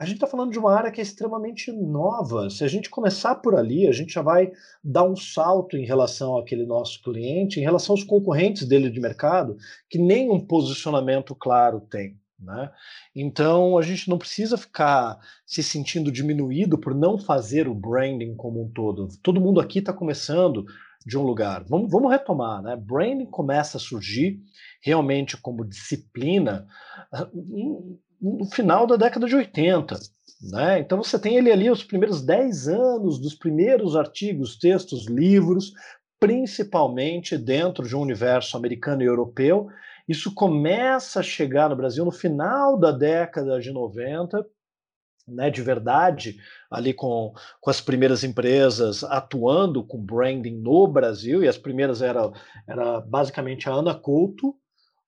[0.00, 2.48] A gente está falando de uma área que é extremamente nova.
[2.48, 4.50] Se a gente começar por ali, a gente já vai
[4.82, 9.58] dar um salto em relação àquele nosso cliente, em relação aos concorrentes dele de mercado,
[9.90, 12.18] que nem um posicionamento claro tem.
[12.38, 12.72] Né?
[13.14, 18.64] Então a gente não precisa ficar se sentindo diminuído por não fazer o branding como
[18.64, 19.06] um todo.
[19.22, 20.64] Todo mundo aqui está começando
[21.04, 21.62] de um lugar.
[21.68, 22.74] Vamos, vamos retomar, né?
[22.74, 24.40] Branding começa a surgir
[24.82, 26.66] realmente como disciplina
[27.12, 27.28] ah,
[28.20, 29.98] no final da década de 80.
[30.42, 30.78] Né?
[30.78, 35.72] Então você tem ele ali os primeiros 10 anos dos primeiros artigos, textos, livros,
[36.18, 39.68] principalmente dentro de um universo americano e europeu,
[40.06, 44.44] isso começa a chegar no Brasil no final da década de 90,
[45.28, 46.36] né, de verdade,
[46.70, 52.30] ali com, com as primeiras empresas atuando com branding no Brasil, e as primeiras era,
[52.66, 54.56] era basicamente a Ana Couto,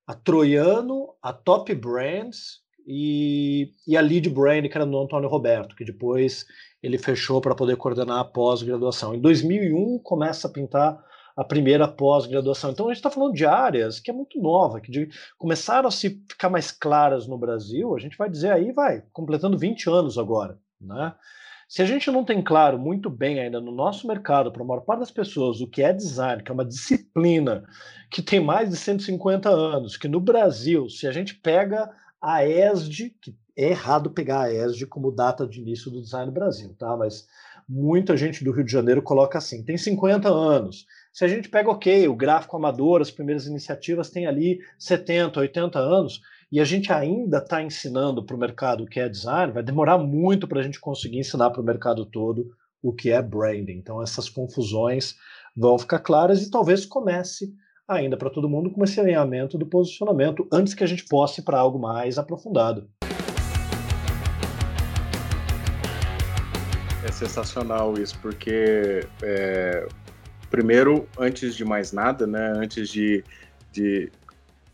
[0.07, 5.75] a Troiano, a Top Brands e, e a Lead Brand, que era do Antônio Roberto,
[5.75, 6.45] que depois
[6.81, 9.15] ele fechou para poder coordenar a pós-graduação.
[9.15, 11.03] Em 2001 começa a pintar
[11.35, 12.71] a primeira pós-graduação.
[12.71, 15.91] Então a gente está falando de áreas que é muito nova, que de, começaram a
[15.91, 20.17] se ficar mais claras no Brasil, a gente vai dizer aí, vai, completando 20 anos
[20.17, 21.13] agora, né?
[21.67, 24.81] Se a gente não tem claro muito bem ainda no nosso mercado, para a maior
[24.81, 27.63] parte das pessoas, o que é design, que é uma disciplina
[28.11, 31.89] que tem mais de 150 anos, que no Brasil, se a gente pega
[32.23, 36.73] a ESD, que é errado pegar a ESD como data de início do design Brasil,
[36.79, 36.95] tá?
[36.95, 37.27] Mas
[37.67, 40.85] muita gente do Rio de Janeiro coloca assim, tem 50 anos.
[41.11, 45.77] Se a gente pega, ok, o gráfico amador, as primeiras iniciativas têm ali 70, 80
[45.77, 49.63] anos, e a gente ainda está ensinando para o mercado o que é design, vai
[49.63, 53.73] demorar muito para a gente conseguir ensinar para o mercado todo o que é branding.
[53.73, 55.15] Então, essas confusões
[55.55, 57.53] vão ficar claras e talvez comece
[57.87, 61.43] ainda para todo mundo com esse alinhamento do posicionamento antes que a gente possa ir
[61.43, 62.89] para algo mais aprofundado.
[67.05, 69.87] É sensacional isso, porque é,
[70.49, 73.23] primeiro, antes de mais nada, né, antes de,
[73.71, 74.09] de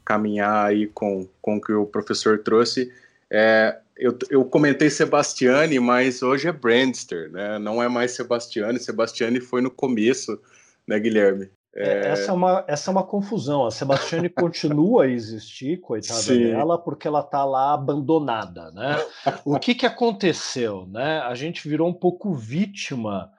[0.06, 2.92] caminhar aí com, com o que o professor trouxe,
[3.32, 7.60] é, eu, eu comentei Sebastiani, mas hoje é Brandster, né?
[7.60, 8.80] Não é mais Sebastiani.
[8.80, 10.40] Sebastiani foi no começo,
[10.88, 11.50] né, Guilherme?
[11.76, 12.10] É...
[12.10, 13.66] Essa, é uma, essa é uma confusão.
[13.66, 16.40] A Sebastiani continua a existir, coitada Sim.
[16.40, 18.98] dela, porque ela está lá abandonada, né?
[19.46, 21.20] O que, que aconteceu, né?
[21.20, 23.32] A gente virou um pouco vítima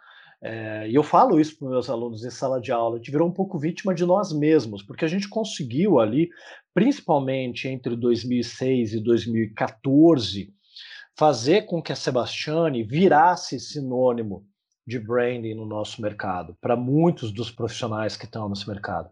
[0.43, 3.29] é, e eu falo isso para meus alunos em sala de aula, a gente virou
[3.29, 6.31] um pouco vítima de nós mesmos, porque a gente conseguiu ali,
[6.73, 10.55] principalmente entre 2006 e 2014,
[11.15, 14.47] fazer com que a Sebastiane virasse sinônimo
[14.91, 19.09] de branding no nosso mercado, para muitos dos profissionais que estão nesse mercado.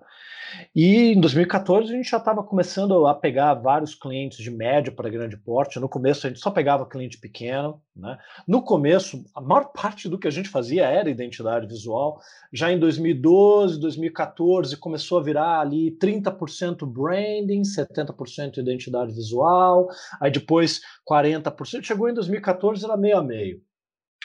[0.74, 5.08] E em 2014 a gente já estava começando a pegar vários clientes de médio para
[5.08, 5.78] grande porte.
[5.78, 7.80] No começo a gente só pegava cliente pequeno.
[7.94, 8.16] Né?
[8.46, 12.20] No começo, a maior parte do que a gente fazia era identidade visual.
[12.52, 19.88] Já em 2012, 2014 começou a virar ali 30% branding, 70% identidade visual,
[20.20, 21.82] aí depois 40%.
[21.82, 23.60] Chegou em 2014 era meio a meio.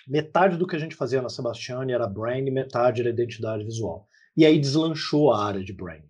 [0.07, 4.07] Metade do que a gente fazia na Sebastiani era branding, metade era identidade visual.
[4.35, 6.09] E aí deslanchou a área de branding.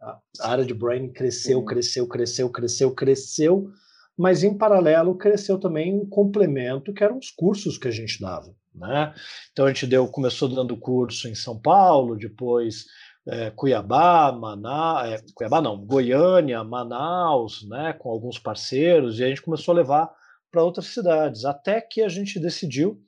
[0.00, 3.70] A área de branding cresceu, cresceu, cresceu, cresceu, cresceu,
[4.16, 8.54] mas em paralelo cresceu também um complemento que eram os cursos que a gente dava.
[8.74, 9.14] Né?
[9.52, 12.84] Então a gente deu, começou dando curso em São Paulo, depois
[13.26, 19.42] é, Cuiabá, Manaus, é, Cuiabá não, Goiânia, Manaus, né, com alguns parceiros, e a gente
[19.42, 20.12] começou a levar
[20.54, 23.02] para outras cidades, até que a gente decidiu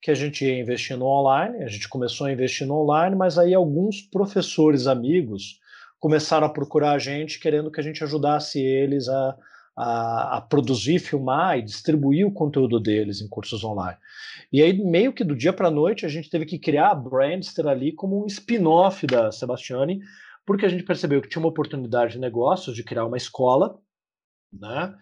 [0.00, 3.36] que a gente ia investir no online, a gente começou a investir no online, mas
[3.38, 5.60] aí alguns professores amigos
[6.00, 9.36] começaram a procurar a gente querendo que a gente ajudasse eles a,
[9.76, 13.98] a, a, produzir, filmar e distribuir o conteúdo deles em cursos online.
[14.50, 16.94] E aí, meio que do dia para a noite, a gente teve que criar a
[16.94, 20.00] Brandster ali como um spin-off da Sebastiani,
[20.46, 23.78] porque a gente percebeu que tinha uma oportunidade de negócios de criar uma escola
[24.52, 24.94] né?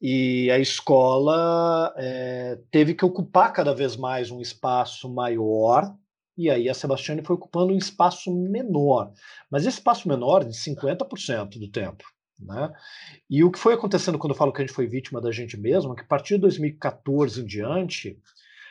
[0.00, 5.92] E a escola é, teve que ocupar cada vez mais um espaço maior,
[6.36, 9.12] e aí a Sebastiane foi ocupando um espaço menor,
[9.50, 12.04] mas esse espaço menor de 50% do tempo.
[12.40, 12.70] Né?
[13.28, 15.56] E o que foi acontecendo quando eu falo que a gente foi vítima da gente
[15.56, 18.16] mesmo, é que a partir de 2014 em diante,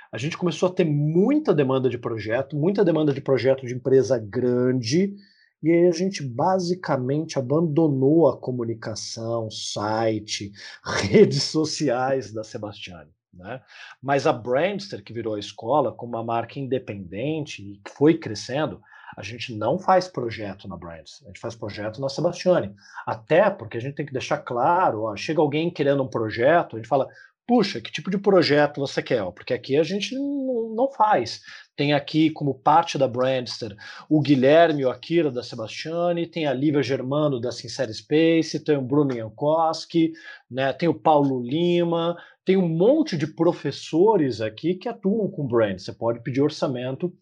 [0.09, 4.17] a gente começou a ter muita demanda de projeto, muita demanda de projeto de empresa
[4.17, 5.13] grande,
[5.61, 10.51] e aí a gente basicamente abandonou a comunicação, site,
[11.09, 13.11] redes sociais da Sebastiane.
[13.33, 13.61] Né?
[14.01, 18.81] Mas a Brandster, que virou a escola, como uma marca independente e que foi crescendo,
[19.15, 22.75] a gente não faz projeto na Brands, a gente faz projeto na Sebastiane.
[23.05, 26.79] Até porque a gente tem que deixar claro, ó, chega alguém querendo um projeto, a
[26.79, 27.07] gente fala,
[27.47, 29.23] puxa, que tipo de projeto você quer?
[29.31, 31.41] Porque aqui a gente não faz.
[31.75, 33.75] Tem aqui como parte da Brandster
[34.09, 38.81] o Guilherme o Akira da Sebastiani, tem a Lívia Germano da Sincere Space, tem o
[38.81, 40.11] Bruno Jankowski,
[40.51, 45.79] né, tem o Paulo Lima, tem um monte de professores aqui que atuam com brand.
[45.79, 47.13] Você pode pedir orçamento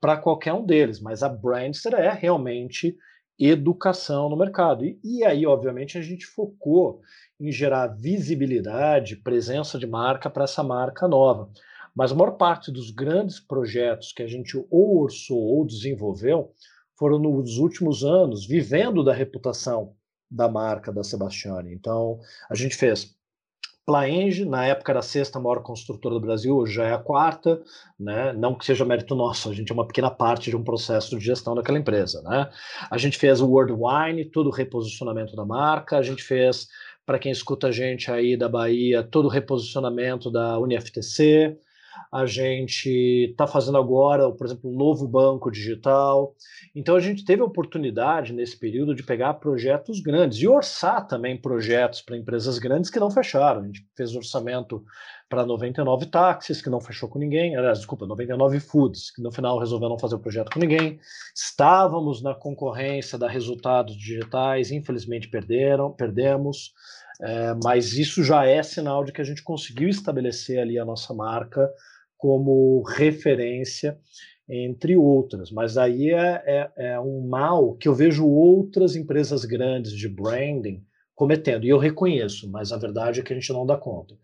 [0.00, 2.96] para qualquer um deles, mas a Brandster é realmente
[3.38, 4.84] educação no mercado.
[4.84, 7.00] E, e aí, obviamente, a gente focou
[7.40, 11.50] em gerar visibilidade, presença de marca para essa marca nova.
[11.94, 16.52] Mas a maior parte dos grandes projetos que a gente ou orçou ou desenvolveu
[16.98, 19.94] foram nos últimos anos, vivendo da reputação
[20.30, 21.72] da marca da Sebastiani.
[21.72, 22.18] Então,
[22.48, 23.16] a gente fez
[23.86, 27.62] Plaenge, na época era a sexta maior construtora do Brasil, hoje já é a quarta,
[28.00, 28.32] né?
[28.32, 31.24] Não que seja mérito nosso, a gente é uma pequena parte de um processo de
[31.24, 32.50] gestão daquela empresa, né?
[32.90, 36.66] A gente fez o World Wine, todo o reposicionamento da marca, a gente fez,
[37.06, 41.56] para quem escuta a gente aí da Bahia, todo o reposicionamento da UniFTC,
[42.12, 46.34] a gente está fazendo agora, por exemplo, um novo banco digital.
[46.74, 51.36] Então a gente teve a oportunidade nesse período de pegar projetos grandes e orçar também
[51.36, 53.62] projetos para empresas grandes que não fecharam.
[53.62, 54.84] A gente fez orçamento
[55.28, 59.58] para 99 táxis, que não fechou com ninguém, aliás, desculpa, 99 foods, que no final
[59.58, 61.00] resolveu não fazer o projeto com ninguém.
[61.34, 66.72] Estávamos na concorrência da resultados digitais, infelizmente perderam, perdemos.
[67.20, 71.14] É, mas isso já é sinal de que a gente conseguiu estabelecer ali a nossa
[71.14, 71.70] marca
[72.16, 73.98] como referência,
[74.48, 75.50] entre outras.
[75.50, 80.82] Mas aí é, é, é um mal que eu vejo outras empresas grandes de branding
[81.14, 84.16] cometendo, e eu reconheço, mas a verdade é que a gente não dá conta.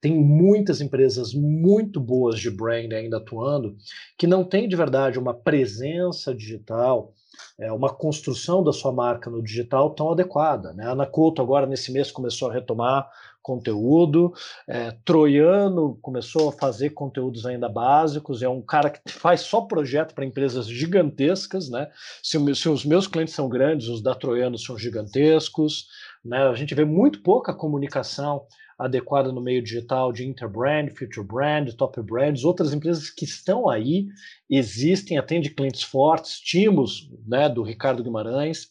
[0.00, 3.76] Tem muitas empresas muito boas de branding ainda atuando
[4.16, 7.12] que não têm de verdade uma presença digital
[7.58, 10.72] é, uma construção da sua marca no digital tão adequada.
[10.72, 10.84] Né?
[10.84, 13.08] A Ana Couto agora nesse mês começou a retomar
[13.42, 14.32] conteúdo,
[14.68, 20.14] é, Troiano começou a fazer conteúdos ainda básicos, é um cara que faz só projeto
[20.14, 21.90] para empresas gigantescas, né?
[22.22, 25.86] Se, se, os meus clientes são grandes, os da Troiano são gigantescos,
[26.24, 26.46] né?
[26.46, 28.46] A gente vê muito pouca comunicação
[28.80, 34.06] adequada no meio digital de Interbrand, Future Brand, Top Brands, outras empresas que estão aí,
[34.48, 38.68] existem, atende clientes fortes, Timos, né, do Ricardo Guimarães,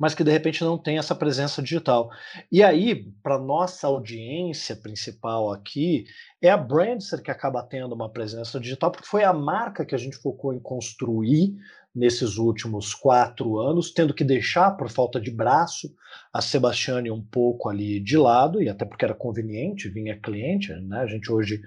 [0.00, 2.10] mas que de repente não tem essa presença digital.
[2.50, 6.06] E aí, para nossa audiência principal aqui,
[6.40, 9.98] é a Brandster que acaba tendo uma presença digital, porque foi a marca que a
[9.98, 11.54] gente focou em construir
[11.94, 15.94] nesses últimos quatro anos, tendo que deixar, por falta de braço,
[16.32, 21.00] a Sebastiane um pouco ali de lado, e até porque era conveniente, vinha cliente, né?
[21.00, 21.60] A gente hoje,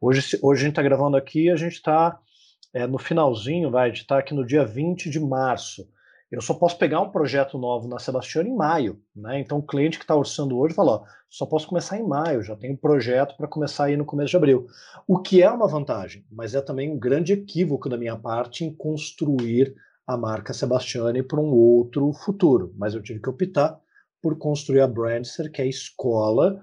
[0.00, 2.18] hoje, hoje a gente está gravando aqui, a gente está
[2.74, 5.88] é, no finalzinho, vai, a gente está aqui no dia 20 de março.
[6.30, 9.40] Eu só posso pegar um projeto novo na Sebastiana em maio, né?
[9.40, 12.54] Então o cliente que está orçando hoje fala, ó, só posso começar em maio, já
[12.54, 14.66] tenho um projeto para começar aí no começo de abril.
[15.06, 18.74] O que é uma vantagem, mas é também um grande equívoco da minha parte em
[18.74, 19.74] construir
[20.06, 22.74] a marca Sebastiani para um outro futuro.
[22.76, 23.80] Mas eu tive que optar
[24.22, 26.62] por construir a Brandster, que é a escola,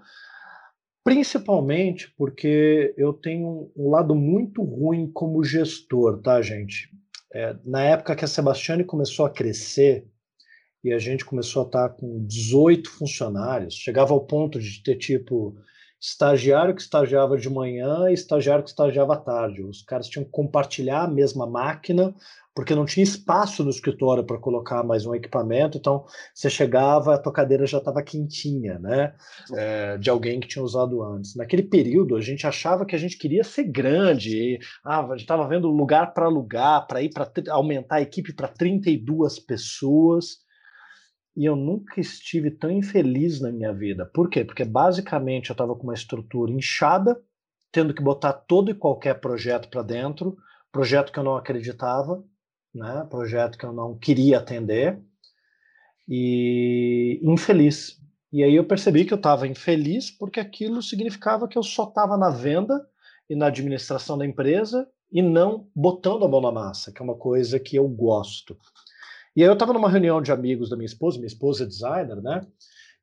[1.03, 6.89] principalmente porque eu tenho um lado muito ruim como gestor, tá, gente?
[7.35, 10.07] É, na época que a Sebastiani começou a crescer
[10.81, 15.53] e a gente começou a estar com 18 funcionários, chegava ao ponto de ter tipo
[16.07, 19.63] estagiário que estagiava de manhã e estagiário que estagiava à tarde.
[19.63, 22.13] Os caras tinham que compartilhar a mesma máquina,
[22.53, 27.17] porque não tinha espaço no escritório para colocar mais um equipamento, então você chegava, a
[27.17, 29.13] tua cadeira já estava quentinha, né?
[29.53, 31.35] É, de alguém que tinha usado antes.
[31.35, 35.21] Naquele período, a gente achava que a gente queria ser grande, e, ah, a gente
[35.21, 40.44] estava vendo lugar para alugar, para ir para aumentar a equipe para 32 pessoas.
[41.35, 44.05] E eu nunca estive tão infeliz na minha vida.
[44.05, 44.45] Por quê?
[44.45, 47.21] Porque basicamente eu estava com uma estrutura inchada,
[47.71, 50.37] tendo que botar todo e qualquer projeto para dentro,
[50.71, 52.23] projeto que eu não acreditava,
[52.73, 53.05] né?
[53.09, 55.01] projeto que eu não queria atender,
[56.07, 57.99] e infeliz.
[58.31, 62.17] E aí eu percebi que eu estava infeliz porque aquilo significava que eu só estava
[62.17, 62.85] na venda
[63.29, 67.15] e na administração da empresa e não botando a mão na massa, que é uma
[67.15, 68.57] coisa que eu gosto.
[69.35, 72.21] E aí eu estava numa reunião de amigos da minha esposa, minha esposa é designer,
[72.21, 72.41] né?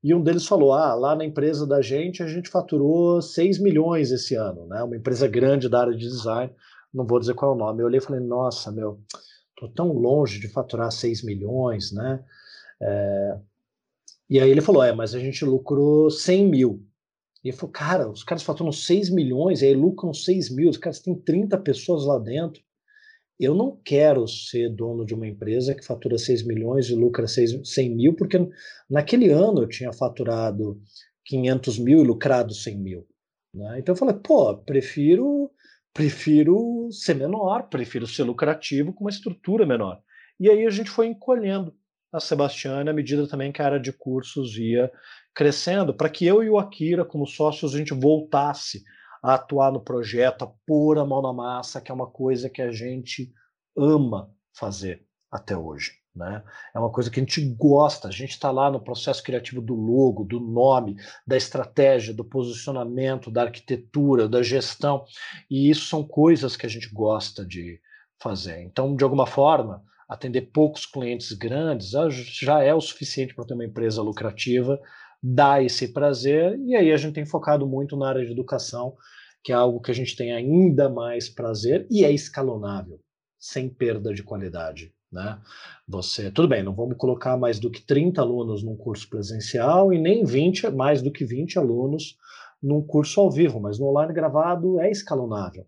[0.03, 4.11] E um deles falou: Ah, lá na empresa da gente a gente faturou 6 milhões
[4.11, 4.83] esse ano, né?
[4.83, 6.53] Uma empresa grande da área de design,
[6.93, 7.83] não vou dizer qual é o nome.
[7.83, 9.01] Eu olhei e falei: Nossa, meu,
[9.57, 12.25] tô tão longe de faturar 6 milhões, né?
[12.81, 13.39] É...
[14.31, 16.87] E aí ele falou: É, mas a gente lucrou 100 mil.
[17.45, 20.77] E ele falou, cara, os caras faturam 6 milhões, e aí lucram 6 mil, os
[20.77, 22.63] caras têm 30 pessoas lá dentro.
[23.39, 27.61] Eu não quero ser dono de uma empresa que fatura 6 milhões e lucra 6,
[27.65, 28.39] 100 mil, porque
[28.89, 30.81] naquele ano eu tinha faturado
[31.25, 33.07] 500 mil e lucrado 100 mil.
[33.55, 33.79] Né?
[33.79, 35.51] Então eu falei, pô, prefiro,
[35.93, 40.01] prefiro ser menor, prefiro ser lucrativo com uma estrutura menor.
[40.39, 41.75] E aí a gente foi encolhendo
[42.13, 44.91] a Sebastiana à medida também que a área de cursos ia
[45.35, 48.83] crescendo, para que eu e o Akira, como sócios, a gente voltasse
[49.23, 52.61] a atuar no projeto, a pôr a mão na massa, que é uma coisa que
[52.61, 53.33] a gente
[53.77, 56.03] ama fazer até hoje.
[56.15, 56.43] Né?
[56.75, 59.75] É uma coisa que a gente gosta, a gente está lá no processo criativo do
[59.75, 60.97] logo, do nome,
[61.27, 65.05] da estratégia, do posicionamento, da arquitetura, da gestão,
[65.51, 67.81] e isso são coisas que a gente gosta de
[68.21, 68.61] fazer.
[68.63, 71.93] Então, de alguma forma, atender poucos clientes grandes
[72.41, 74.79] já é o suficiente para ter uma empresa lucrativa,
[75.23, 78.97] dá esse prazer, e aí a gente tem focado muito na área de educação,
[79.45, 83.01] que é algo que a gente tem ainda mais prazer e é escalonável,
[83.39, 84.93] sem perda de qualidade.
[85.11, 85.39] Né?
[85.87, 89.99] Você, tudo bem, não vamos colocar mais do que 30 alunos num curso presencial e
[89.99, 92.17] nem 20, mais do que 20 alunos
[92.63, 95.67] num curso ao vivo, mas no online gravado é escalonável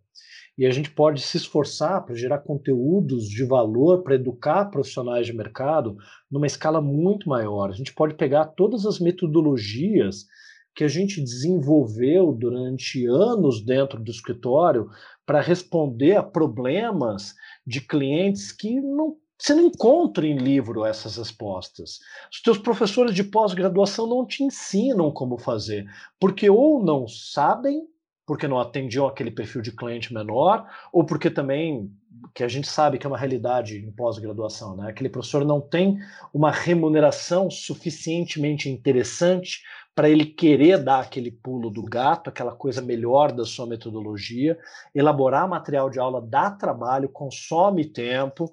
[0.57, 5.33] e a gente pode se esforçar para gerar conteúdos de valor para educar profissionais de
[5.33, 5.97] mercado
[6.31, 7.71] numa escala muito maior.
[7.71, 10.27] A gente pode pegar todas as metodologias
[10.75, 14.89] que a gente desenvolveu durante anos dentro do escritório
[15.25, 17.35] para responder a problemas
[17.67, 21.99] de clientes que não você não encontra em livro essas respostas.
[22.33, 25.85] Os teus professores de pós-graduação não te ensinam como fazer,
[26.21, 27.83] porque ou não sabem
[28.27, 31.91] porque não atendiam aquele perfil de cliente menor, ou porque também,
[32.35, 34.89] que a gente sabe que é uma realidade em pós-graduação, né?
[34.89, 35.99] aquele professor não tem
[36.33, 39.61] uma remuneração suficientemente interessante
[39.95, 44.59] para ele querer dar aquele pulo do gato, aquela coisa melhor da sua metodologia,
[44.93, 48.51] elaborar material de aula dá trabalho, consome tempo,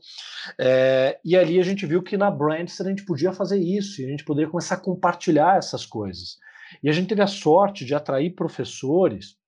[0.60, 4.06] é, e ali a gente viu que na Brandster a gente podia fazer isso, e
[4.06, 6.38] a gente poderia começar a compartilhar essas coisas.
[6.84, 9.41] E a gente teve a sorte de atrair professores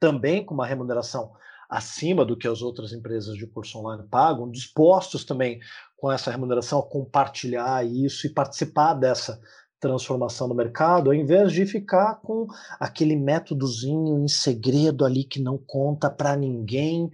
[0.00, 1.32] também com uma remuneração
[1.68, 5.60] acima do que as outras empresas de curso online pagam, dispostos também
[5.96, 9.40] com essa remuneração a compartilhar isso e participar dessa
[9.80, 12.46] transformação no mercado, ao invés de ficar com
[12.78, 17.10] aquele métodozinho em segredo ali que não conta para ninguém,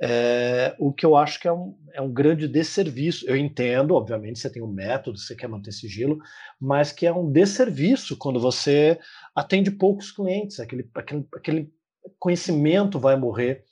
[0.00, 3.28] é, o que eu acho que é um, é um grande desserviço.
[3.28, 6.18] Eu entendo, obviamente, você tem um método, você quer manter sigilo,
[6.60, 8.98] mas que é um desserviço quando você
[9.34, 11.72] atende poucos clientes, aquele, aquele, aquele
[12.18, 13.64] conhecimento vai morrer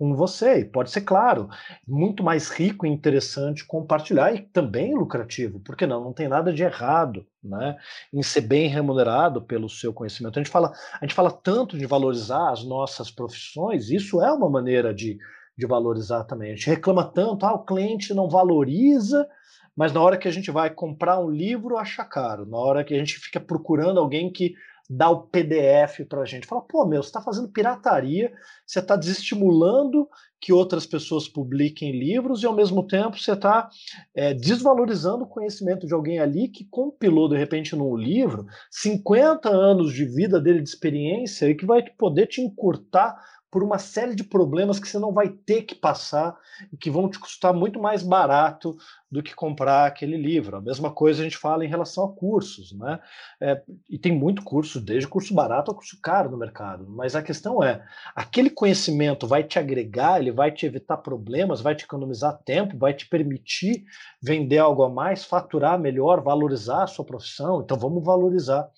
[0.00, 0.60] com você.
[0.60, 1.50] E pode ser, claro,
[1.86, 6.02] muito mais rico e interessante compartilhar e também lucrativo, porque não?
[6.02, 7.76] Não tem nada de errado né,
[8.10, 10.38] em ser bem remunerado pelo seu conhecimento.
[10.38, 14.48] A gente, fala, a gente fala tanto de valorizar as nossas profissões, isso é uma
[14.48, 15.18] maneira de,
[15.56, 16.52] de valorizar também.
[16.52, 19.28] A gente reclama tanto, ah, o cliente não valoriza,
[19.76, 22.46] mas na hora que a gente vai comprar um livro, acha caro.
[22.46, 24.54] Na hora que a gente fica procurando alguém que
[24.92, 26.48] dá o PDF para a gente.
[26.48, 28.32] Fala, pô, meu, você está fazendo pirataria,
[28.66, 30.08] você está desestimulando
[30.40, 33.68] que outras pessoas publiquem livros e, ao mesmo tempo, você está
[34.12, 39.92] é, desvalorizando o conhecimento de alguém ali que compilou, de repente, num livro, 50 anos
[39.92, 43.14] de vida dele de experiência e que vai poder te encurtar
[43.50, 46.36] por uma série de problemas que você não vai ter que passar
[46.72, 48.76] e que vão te custar muito mais barato
[49.10, 50.56] do que comprar aquele livro.
[50.56, 53.00] A mesma coisa a gente fala em relação a cursos, né?
[53.40, 56.86] É, e tem muito curso, desde curso barato a curso caro no mercado.
[56.88, 57.84] Mas a questão é,
[58.14, 62.94] aquele conhecimento vai te agregar, ele vai te evitar problemas, vai te economizar tempo, vai
[62.94, 63.84] te permitir
[64.22, 67.62] vender algo a mais, faturar melhor, valorizar a sua profissão.
[67.62, 68.70] Então vamos valorizar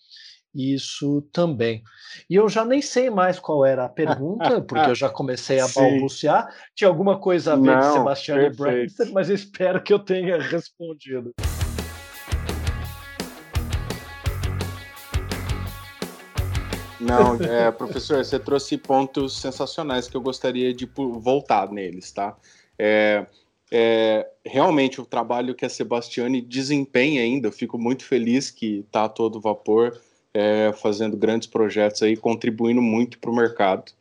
[0.55, 1.82] isso também.
[2.28, 5.68] E eu já nem sei mais qual era a pergunta, porque eu já comecei a
[5.68, 6.55] balbuciar.
[6.74, 11.32] Tinha alguma coisa a ver com Sebastião Brewster, mas espero que eu tenha respondido.
[17.00, 22.36] Não, é, professor, você trouxe pontos sensacionais que eu gostaria de voltar neles, tá?
[22.78, 23.26] É,
[23.70, 29.05] é, realmente o trabalho que a Sebastiane desempenha ainda, eu fico muito feliz que está
[29.05, 29.98] a todo vapor
[30.34, 33.92] é, fazendo grandes projetos aí, contribuindo muito para o mercado.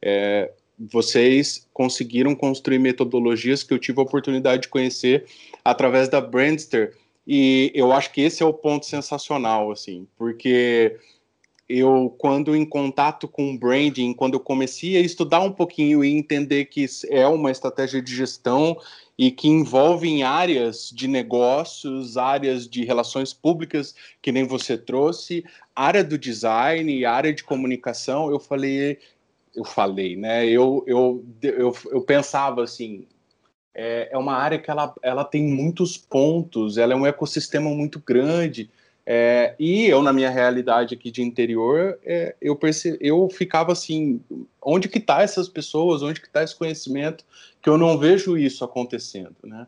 [0.00, 5.26] É, vocês conseguiram construir metodologias que eu tive a oportunidade de conhecer
[5.64, 10.96] através da Brandster, e eu acho que esse é o ponto sensacional, assim, porque
[11.68, 16.64] eu, quando em contato com branding, quando eu comecei a estudar um pouquinho e entender
[16.64, 18.76] que é uma estratégia de gestão
[19.20, 25.44] e que envolve em áreas de negócios, áreas de relações públicas, que nem você trouxe,
[25.76, 28.98] área do design, área de comunicação, eu falei,
[29.54, 30.46] eu falei, né?
[30.46, 33.06] Eu, eu, eu, eu pensava assim,
[33.74, 38.00] é, é uma área que ela, ela tem muitos pontos, ela é um ecossistema muito
[38.00, 38.70] grande,
[39.06, 42.96] é, e eu, na minha realidade aqui de interior, é, eu, perce...
[43.00, 44.20] eu ficava assim,
[44.62, 47.24] onde que tá essas pessoas, onde que tá esse conhecimento,
[47.62, 49.66] que eu não vejo isso acontecendo, né?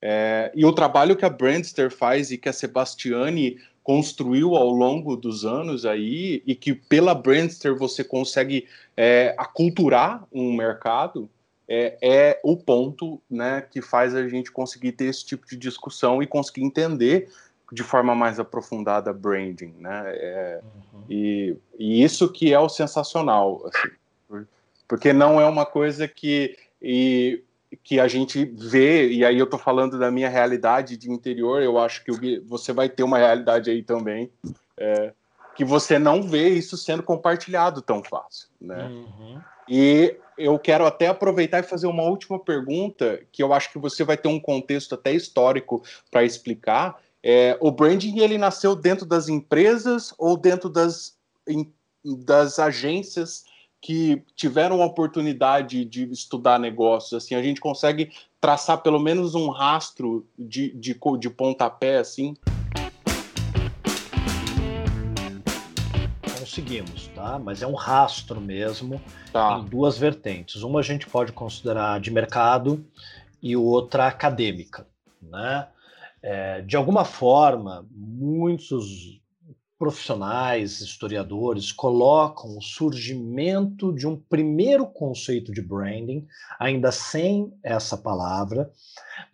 [0.00, 5.16] É, e o trabalho que a Brandster faz e que a Sebastiani construiu ao longo
[5.16, 8.66] dos anos aí, e que pela Brandster você consegue
[8.96, 11.28] é, aculturar um mercado,
[11.66, 16.22] é, é, o ponto né, que faz a gente conseguir ter esse tipo de discussão
[16.22, 17.28] e conseguir entender
[17.72, 20.02] de forma mais aprofundada branding, né?
[20.06, 20.60] É,
[20.92, 21.02] uhum.
[21.08, 24.46] e, e, isso que é o sensacional, assim,
[24.86, 27.42] porque não é uma coisa que e,
[27.82, 31.78] que a gente vê e aí eu tô falando da minha realidade de interior, eu
[31.78, 34.30] acho que você vai ter uma realidade aí também.
[34.76, 35.12] É,
[35.54, 38.86] que você não vê isso sendo compartilhado tão fácil, né?
[38.86, 39.40] Uhum.
[39.68, 44.04] E eu quero até aproveitar e fazer uma última pergunta, que eu acho que você
[44.04, 49.30] vai ter um contexto até histórico para explicar, é, o branding ele nasceu dentro das
[49.30, 51.16] empresas ou dentro das,
[51.48, 51.72] em,
[52.04, 53.44] das agências
[53.80, 57.24] que tiveram a oportunidade de estudar negócios?
[57.24, 62.36] Assim, a gente consegue traçar pelo menos um rastro de, de, de pontapé, assim?
[66.38, 67.38] Conseguimos, tá?
[67.38, 69.00] Mas é um rastro mesmo
[69.32, 69.60] tá.
[69.60, 70.62] em duas vertentes.
[70.62, 72.84] Uma a gente pode considerar de mercado
[73.42, 74.86] e outra acadêmica,
[75.22, 75.68] né?
[76.26, 79.20] É, de alguma forma, muitos
[79.78, 86.26] profissionais, historiadores, colocam o surgimento de um primeiro conceito de branding,
[86.58, 88.70] ainda sem essa palavra,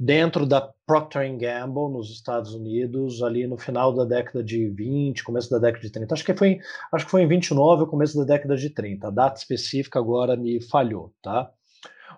[0.01, 5.49] dentro da Procter Gamble nos Estados Unidos, ali no final da década de 20, começo
[5.49, 6.13] da década de 30.
[6.13, 6.59] Acho que foi,
[6.93, 9.07] acho que foi em 29 ou começo da década de 30.
[9.07, 11.53] A data específica agora me falhou, tá?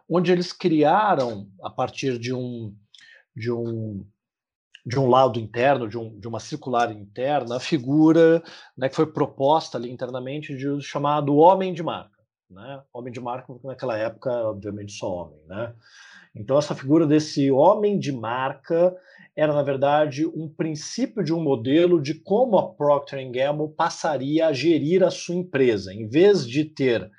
[0.08, 2.74] Onde eles criaram a partir de um
[3.34, 4.04] de um
[4.84, 8.42] de um laudo interno, de, um, de uma circular interna, a figura
[8.76, 12.20] né, que foi proposta ali internamente de chamado homem de marca.
[12.50, 12.82] Né?
[12.92, 15.40] Homem de marca, porque naquela época, obviamente, só homem.
[15.46, 15.72] Né?
[16.34, 18.94] Então, essa figura desse homem de marca
[19.34, 24.52] era, na verdade, um princípio de um modelo de como a Procter Gamble passaria a
[24.52, 25.92] gerir a sua empresa.
[25.92, 27.10] Em vez de ter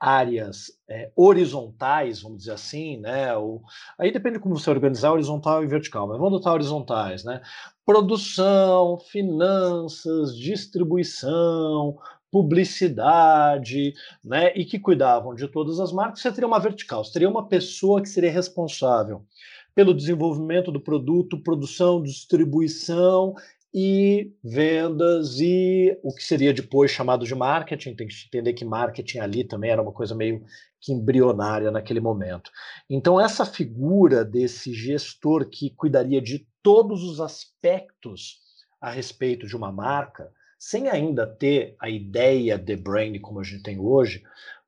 [0.00, 3.36] áreas é, horizontais, vamos dizer assim, né?
[3.36, 3.62] Ou,
[3.98, 7.42] aí depende de como você organizar horizontal e vertical, mas vamos adotar horizontais, né?
[7.84, 11.98] Produção, finanças, distribuição,
[12.30, 13.92] publicidade,
[14.24, 14.52] né?
[14.54, 18.00] E que cuidavam de todas as marcas, você teria uma vertical, você teria uma pessoa
[18.00, 19.26] que seria responsável
[19.74, 23.34] pelo desenvolvimento do produto, produção, distribuição
[23.72, 27.94] e vendas e o que seria depois chamado de marketing.
[27.94, 30.44] Tem que entender que marketing ali também era uma coisa meio
[30.80, 32.50] que embrionária naquele momento.
[32.88, 38.38] Então, essa figura desse gestor que cuidaria de todos os aspectos
[38.80, 43.62] a respeito de uma marca, sem ainda ter a ideia de brand como a gente
[43.62, 44.22] tem hoje,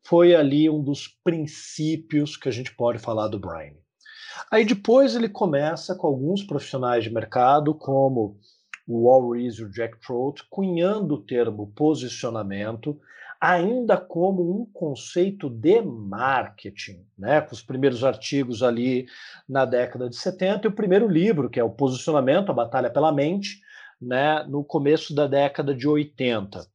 [0.05, 3.75] foi ali um dos princípios que a gente pode falar do brand.
[4.51, 8.39] Aí depois ele começa com alguns profissionais de mercado, como
[8.87, 12.99] o Reese e o Jack Trout, cunhando o termo posicionamento,
[13.41, 17.41] ainda como um conceito de marketing, né?
[17.41, 19.07] com os primeiros artigos ali
[19.49, 23.11] na década de 70 e o primeiro livro, que é o Posicionamento, a Batalha pela
[23.11, 23.62] Mente,
[24.03, 26.67] né, no começo da década de 80.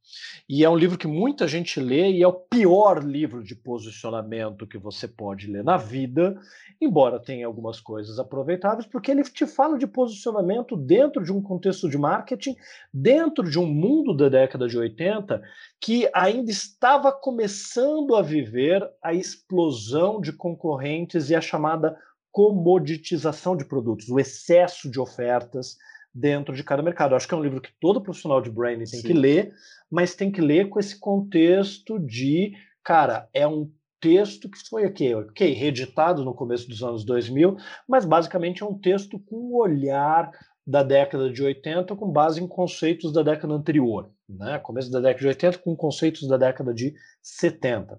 [0.48, 4.66] E é um livro que muita gente lê e é o pior livro de posicionamento
[4.66, 6.40] que você pode ler na vida,
[6.80, 11.88] embora tenha algumas coisas aproveitáveis, porque ele te fala de posicionamento dentro de um contexto
[11.88, 12.56] de marketing,
[12.92, 15.42] dentro de um mundo da década de 80
[15.78, 21.96] que ainda estava começando a viver a explosão de concorrentes e a chamada
[22.32, 25.76] comoditização de produtos, o excesso de ofertas
[26.18, 27.12] dentro de cada mercado.
[27.12, 29.06] Eu acho que é um livro que todo profissional de branding tem Sim.
[29.06, 29.52] que ler,
[29.90, 32.52] mas tem que ler com esse contexto de,
[32.82, 37.56] cara, é um texto que foi aqui, ok, reeditado no começo dos anos 2000,
[37.88, 40.30] mas basicamente é um texto com um olhar
[40.66, 44.58] da década de 80 com base em conceitos da década anterior, né?
[44.58, 47.98] Começo da década de 80 com conceitos da década de 70.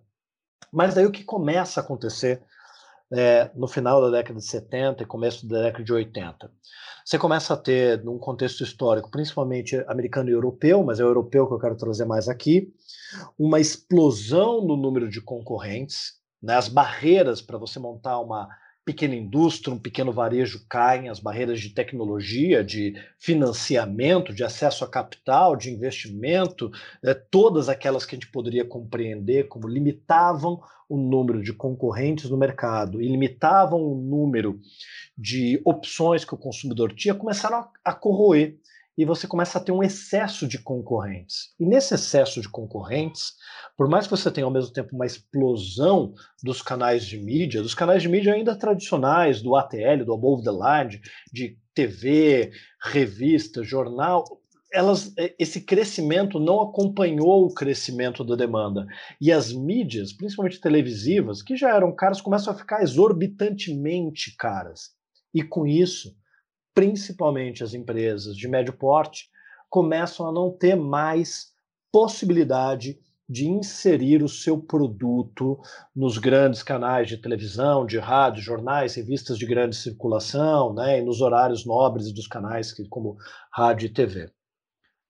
[0.72, 2.44] Mas daí o que começa a acontecer
[3.12, 6.52] é, no final da década de 70 e começo da década de 80?
[7.06, 11.48] Você começa a ter, num contexto histórico, principalmente americano e europeu, mas é o europeu
[11.48, 12.72] que eu quero trazer mais aqui,
[13.38, 16.56] uma explosão no número de concorrentes, né?
[16.56, 18.48] as barreiras para você montar uma
[18.90, 24.90] pequena indústria, um pequeno varejo caem, as barreiras de tecnologia, de financiamento, de acesso a
[24.90, 26.72] capital, de investimento,
[27.04, 30.60] né, todas aquelas que a gente poderia compreender como limitavam
[30.90, 34.60] o número de concorrentes no mercado e limitavam o número
[35.16, 38.58] de opções que o consumidor tinha, começaram a, a corroer
[39.00, 41.54] e você começa a ter um excesso de concorrentes.
[41.58, 43.32] E nesse excesso de concorrentes,
[43.78, 47.74] por mais que você tenha ao mesmo tempo uma explosão dos canais de mídia, dos
[47.74, 52.52] canais de mídia ainda tradicionais, do ATL, do Above the Line, de TV,
[52.84, 54.26] revista, jornal,
[54.70, 58.86] elas, é, esse crescimento não acompanhou o crescimento da demanda.
[59.22, 64.90] E as mídias, principalmente televisivas, que já eram caras, começam a ficar exorbitantemente caras.
[65.34, 66.14] E com isso,
[66.74, 69.30] principalmente as empresas de médio porte,
[69.70, 71.54] começam a não ter mais
[71.92, 73.00] possibilidade
[73.30, 75.60] de inserir o seu produto
[75.96, 81.22] nos grandes canais de televisão, de rádio, jornais, revistas de grande circulação, né, e nos
[81.22, 83.18] horários nobres dos canais como
[83.54, 84.26] rádio e TV.
[84.26, 84.32] O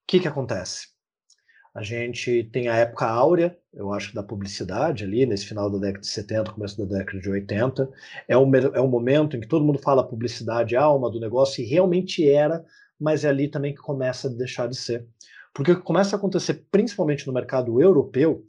[0.05, 0.98] que, que acontece?
[1.73, 5.99] A gente tem a época áurea, eu acho, da publicidade ali, nesse final da década
[5.99, 7.89] de 70, começo da década de 80.
[8.27, 11.67] É um, é um momento em que todo mundo fala publicidade alma do negócio, e
[11.67, 12.65] realmente era,
[12.99, 15.07] mas é ali também que começa a deixar de ser.
[15.53, 18.47] Porque o que começa a acontecer, principalmente no mercado europeu,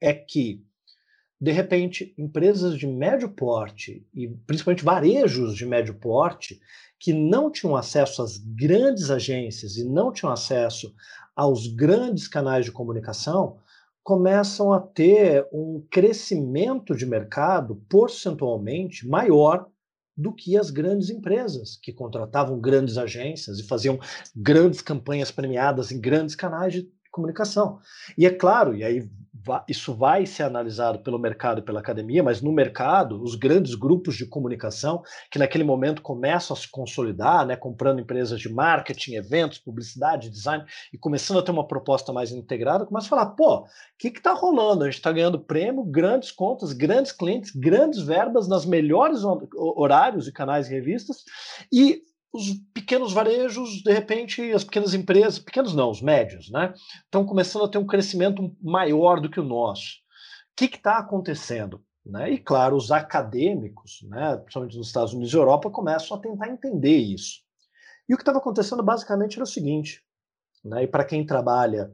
[0.00, 0.64] é que,
[1.40, 6.60] de repente, empresas de médio porte, e principalmente varejos de médio porte,
[6.98, 10.92] que não tinham acesso às grandes agências e não tinham acesso
[11.36, 13.58] aos grandes canais de comunicação,
[14.02, 19.68] começam a ter um crescimento de mercado percentualmente maior
[20.16, 24.00] do que as grandes empresas, que contratavam grandes agências e faziam
[24.34, 27.78] grandes campanhas premiadas em grandes canais de comunicação.
[28.16, 29.08] E é claro, e aí
[29.66, 34.16] isso vai ser analisado pelo mercado e pela academia, mas no mercado, os grandes grupos
[34.16, 39.58] de comunicação, que naquele momento começam a se consolidar, né, comprando empresas de marketing, eventos,
[39.58, 43.66] publicidade, design, e começando a ter uma proposta mais integrada, começam a falar: pô, o
[43.98, 44.84] que está rolando?
[44.84, 49.22] A gente está ganhando prêmio, grandes contas, grandes clientes, grandes verbas nas melhores
[49.54, 51.24] horários e canais e revistas,
[51.72, 52.02] e
[52.32, 56.74] os pequenos varejos, de repente, as pequenas empresas, pequenos não, os médios, né,
[57.04, 59.96] estão começando a ter um crescimento maior do que o nosso.
[60.52, 61.82] O que está acontecendo?
[62.04, 62.32] Né?
[62.32, 66.96] E, claro, os acadêmicos, né, principalmente nos Estados Unidos e Europa, começam a tentar entender
[66.96, 67.40] isso.
[68.08, 70.02] E o que estava acontecendo basicamente era o seguinte:
[70.64, 71.92] né, e para quem trabalha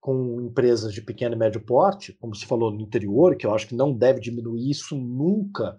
[0.00, 3.66] com empresas de pequeno e médio porte, como se falou no interior, que eu acho
[3.66, 5.76] que não deve diminuir isso nunca,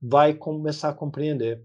[0.00, 1.64] vai começar a compreender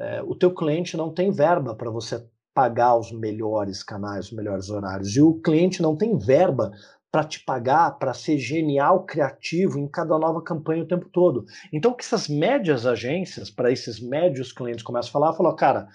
[0.00, 4.70] é, o teu cliente não tem verba para você pagar os melhores canais, os melhores
[4.70, 5.14] horários.
[5.14, 6.72] E o cliente não tem verba
[7.12, 11.44] para te pagar, para ser genial, criativo em cada nova campanha o tempo todo.
[11.72, 15.88] Então, que essas médias agências, para esses médios clientes começam a falar, falou, cara,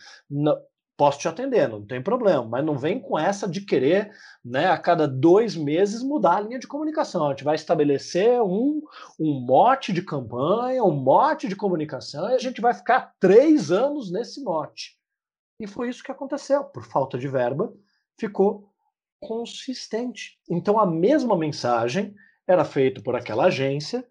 [0.98, 4.12] posso te atender, não tem problema, mas não vem com essa de querer,
[4.43, 7.28] né, a cada dois meses mudar a linha de comunicação.
[7.28, 8.82] A gente vai estabelecer um,
[9.20, 14.12] um mote de campanha, um mote de comunicação, e a gente vai ficar três anos
[14.12, 14.98] nesse mote.
[15.60, 16.64] E foi isso que aconteceu.
[16.64, 17.74] Por falta de verba,
[18.20, 18.70] ficou
[19.22, 20.39] consistente.
[20.50, 22.14] Então a mesma mensagem
[22.48, 24.08] era feita por aquela agência,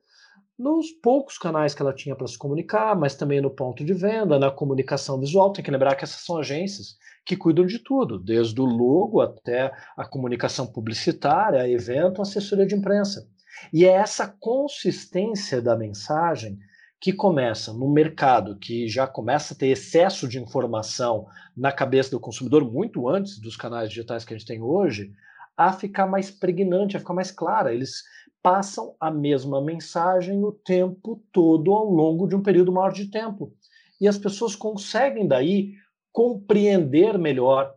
[0.59, 4.38] nos poucos canais que ela tinha para se comunicar, mas também no ponto de venda,
[4.38, 5.52] na comunicação visual.
[5.52, 9.72] Tem que lembrar que essas são agências que cuidam de tudo, desde o logo até
[9.96, 13.28] a comunicação publicitária, evento, assessoria de imprensa.
[13.72, 16.59] E é essa consistência da mensagem
[17.00, 21.26] que começa no mercado, que já começa a ter excesso de informação
[21.57, 25.12] na cabeça do consumidor muito antes dos canais digitais que a gente tem hoje,
[25.57, 27.72] a ficar mais pregnante, a ficar mais clara.
[27.72, 28.02] Eles
[28.45, 33.51] passam a mesma mensagem o tempo todo ao longo de um período maior de tempo.
[33.99, 35.72] E as pessoas conseguem daí
[36.12, 37.74] compreender melhor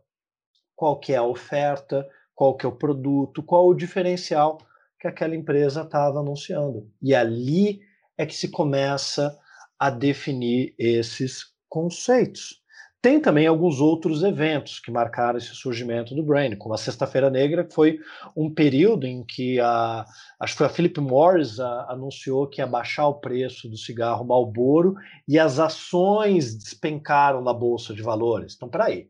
[0.75, 2.05] qual que é a oferta,
[2.35, 4.57] qual que é o produto, qual o diferencial
[4.99, 6.91] que aquela empresa estava anunciando.
[7.01, 7.79] E ali
[8.17, 9.39] é que se começa
[9.79, 12.61] a definir esses conceitos.
[13.01, 17.63] Tem também alguns outros eventos que marcaram esse surgimento do brand, como a Sexta-feira Negra,
[17.63, 17.99] que foi
[18.35, 20.03] um período em que a,
[20.39, 24.25] acho que foi a Philip Morris a, anunciou que ia baixar o preço do cigarro
[24.25, 24.95] Marlboro
[25.27, 28.55] e as ações despencaram na bolsa de valores.
[28.55, 29.09] Então, peraí,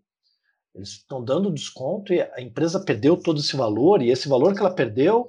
[0.75, 4.59] Eles estão dando desconto e a empresa perdeu todo esse valor, e esse valor que
[4.61, 5.27] ela perdeu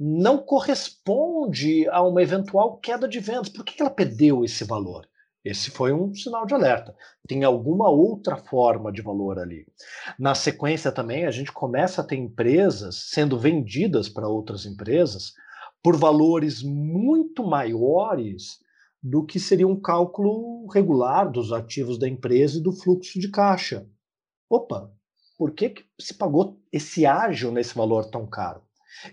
[0.00, 3.48] não corresponde a uma eventual queda de vendas.
[3.50, 5.06] Por que ela perdeu esse valor?
[5.44, 6.94] Esse foi um sinal de alerta.
[7.26, 9.66] Tem alguma outra forma de valor ali.
[10.18, 15.32] Na sequência também, a gente começa a ter empresas sendo vendidas para outras empresas
[15.82, 18.58] por valores muito maiores
[19.02, 23.86] do que seria um cálculo regular dos ativos da empresa e do fluxo de caixa.
[24.50, 24.92] Opa,
[25.36, 28.62] por que, que se pagou esse ágio nesse valor tão caro?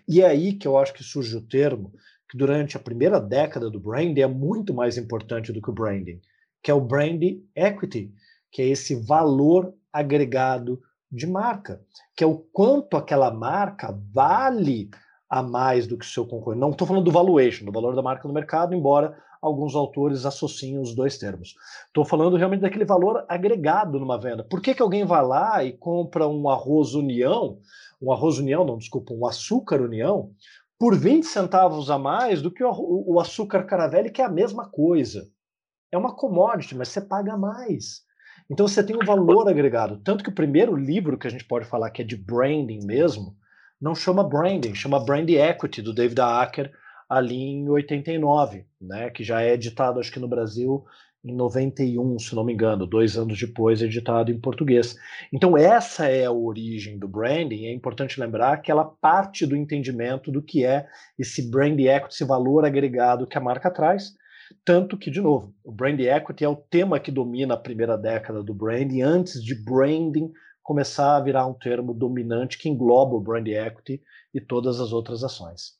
[0.07, 1.93] E é aí que eu acho que surge o termo
[2.35, 6.19] durante a primeira década do branding é muito mais importante do que o branding,
[6.61, 7.21] que é o brand
[7.55, 8.13] equity,
[8.51, 11.81] que é esse valor agregado de marca,
[12.13, 14.89] que é o quanto aquela marca vale
[15.29, 16.59] a mais do que o seu concorrente.
[16.59, 20.77] Não estou falando do valuation, do valor da marca no mercado, embora alguns autores associem
[20.77, 21.55] os dois termos.
[21.87, 24.43] Estou falando realmente daquele valor agregado numa venda.
[24.43, 27.59] Por que, que alguém vai lá e compra um arroz União,
[28.01, 30.31] um arroz União, não, desculpa, um açúcar União,
[30.79, 35.27] por 20 centavos a mais do que o, açúcar Caravelli, que é a mesma coisa.
[35.91, 38.03] É uma commodity, mas você paga mais.
[38.49, 40.01] Então você tem um valor agregado.
[40.03, 43.35] Tanto que o primeiro livro que a gente pode falar que é de branding mesmo,
[43.81, 46.71] não chama branding, chama Brand Equity, do David Acker,
[47.09, 50.83] ali em 89, né, que já é editado, acho que no Brasil,
[51.25, 54.95] em 91, se não me engano, dois anos depois, editado em português.
[55.33, 57.65] Então, essa é a origem do branding.
[57.65, 60.85] É importante lembrar que ela parte do entendimento do que é
[61.17, 64.13] esse brand equity, esse valor agregado que a marca traz.
[64.63, 68.43] Tanto que, de novo, o brand equity é o tema que domina a primeira década
[68.43, 73.47] do branding, antes de branding começar a virar um termo dominante que engloba o brand
[73.47, 73.99] equity
[74.31, 75.73] e todas as outras ações.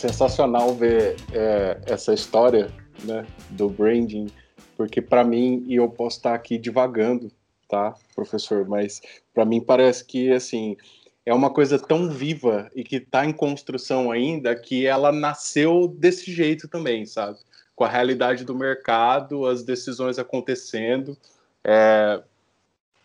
[0.00, 2.70] Sensacional ver é, essa história
[3.04, 4.28] né, do branding,
[4.76, 7.30] porque para mim, e eu posso estar aqui divagando,
[7.68, 9.02] tá, professor, mas
[9.34, 10.76] para mim parece que assim
[11.24, 16.32] é uma coisa tão viva e que está em construção ainda que ela nasceu desse
[16.32, 17.38] jeito também, sabe?
[17.76, 21.16] Com a realidade do mercado, as decisões acontecendo,
[21.62, 22.22] é,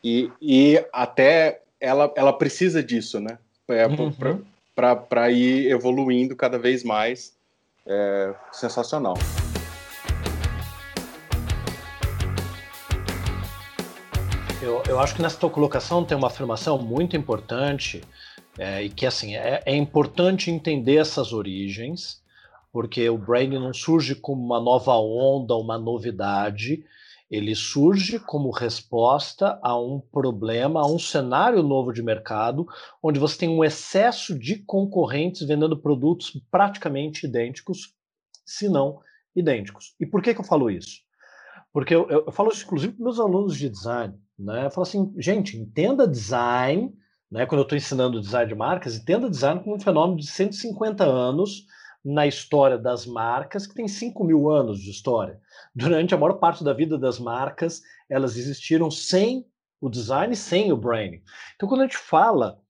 [0.02, 3.38] e, e até ela, ela precisa disso, né?
[3.68, 4.43] É, uhum
[4.76, 7.34] para ir evoluindo cada vez mais.
[7.88, 9.16] É sensacional.
[14.62, 18.02] Eu, eu acho que nessa tua colocação tem uma afirmação muito importante
[18.58, 22.20] é, e que assim é, é importante entender essas origens,
[22.74, 26.84] porque o branding não surge como uma nova onda, uma novidade,
[27.30, 32.66] ele surge como resposta a um problema, a um cenário novo de mercado,
[33.02, 37.94] onde você tem um excesso de concorrentes vendendo produtos praticamente idênticos,
[38.46, 39.00] se não
[39.36, 39.96] idênticos.
[40.00, 41.02] E por que, que eu falo isso?
[41.74, 44.14] Porque eu, eu, eu falo isso, inclusive, para meus alunos de design.
[44.38, 44.66] Né?
[44.66, 46.94] Eu falo assim, gente, entenda design,
[47.30, 47.46] né?
[47.46, 51.66] quando eu estou ensinando design de marcas, entenda design como um fenômeno de 150 anos,
[52.06, 55.41] na história das marcas, que tem 5 mil anos de história.
[55.74, 59.43] Durante a maior parte da vida das marcas, elas existiram sem
[59.82, 61.24] o design, sem o branding.
[61.56, 62.62] Então, quando a gente fala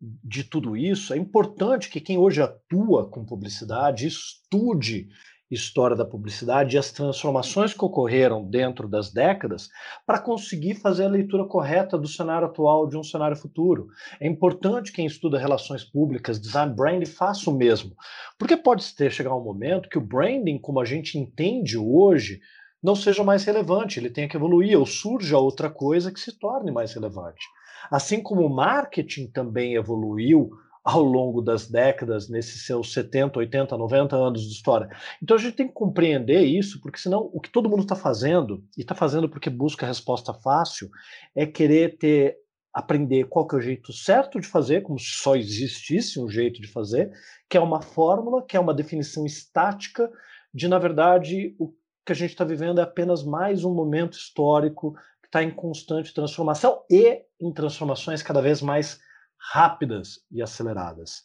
[0.00, 5.08] de tudo isso, é importante que quem hoje atua com publicidade estude
[5.50, 9.68] história da publicidade e as transformações que ocorreram dentro das décadas
[10.06, 13.88] para conseguir fazer a leitura correta do cenário atual de um cenário futuro.
[14.20, 17.96] É importante quem estuda relações públicas, design branding, faça o mesmo.
[18.38, 22.40] Porque pode ter chegar um momento que o branding, como a gente entende hoje,
[22.82, 26.70] não seja mais relevante, ele tenha que evoluir, ou surja outra coisa que se torne
[26.70, 27.44] mais relevante.
[27.90, 30.50] Assim como o marketing também evoluiu
[30.90, 34.88] ao longo das décadas, nesses seus 70, 80, 90 anos de história.
[35.22, 38.64] Então a gente tem que compreender isso, porque senão o que todo mundo está fazendo,
[38.76, 40.90] e está fazendo porque busca resposta fácil,
[41.34, 42.36] é querer ter
[42.72, 46.60] aprender qual que é o jeito certo de fazer, como se só existisse um jeito
[46.60, 47.10] de fazer,
[47.48, 50.08] que é uma fórmula, que é uma definição estática
[50.54, 51.72] de, na verdade, o
[52.06, 56.14] que a gente está vivendo é apenas mais um momento histórico que está em constante
[56.14, 59.00] transformação e em transformações cada vez mais
[59.40, 61.24] rápidas e aceleradas.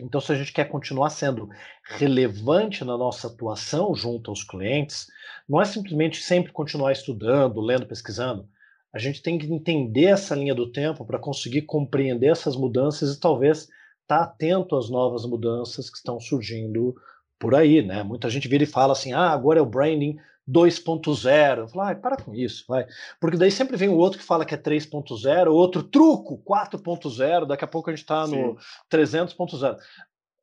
[0.00, 1.48] Então, se a gente quer continuar sendo
[1.84, 5.06] relevante na nossa atuação junto aos clientes,
[5.48, 8.48] não é simplesmente sempre continuar estudando, lendo, pesquisando.
[8.94, 13.20] A gente tem que entender essa linha do tempo para conseguir compreender essas mudanças e
[13.20, 13.72] talvez estar
[14.06, 16.94] tá atento às novas mudanças que estão surgindo
[17.38, 18.02] por aí, né?
[18.02, 20.16] Muita gente vira e fala assim: ah, agora é o branding
[20.48, 21.68] 2.0.
[21.70, 22.86] Fala, ah, para com isso, vai.
[23.20, 27.64] Porque daí sempre vem o outro que fala que é 3.0, outro truco 4.0, daqui
[27.64, 28.56] a pouco a gente está no
[28.90, 29.76] 300.0.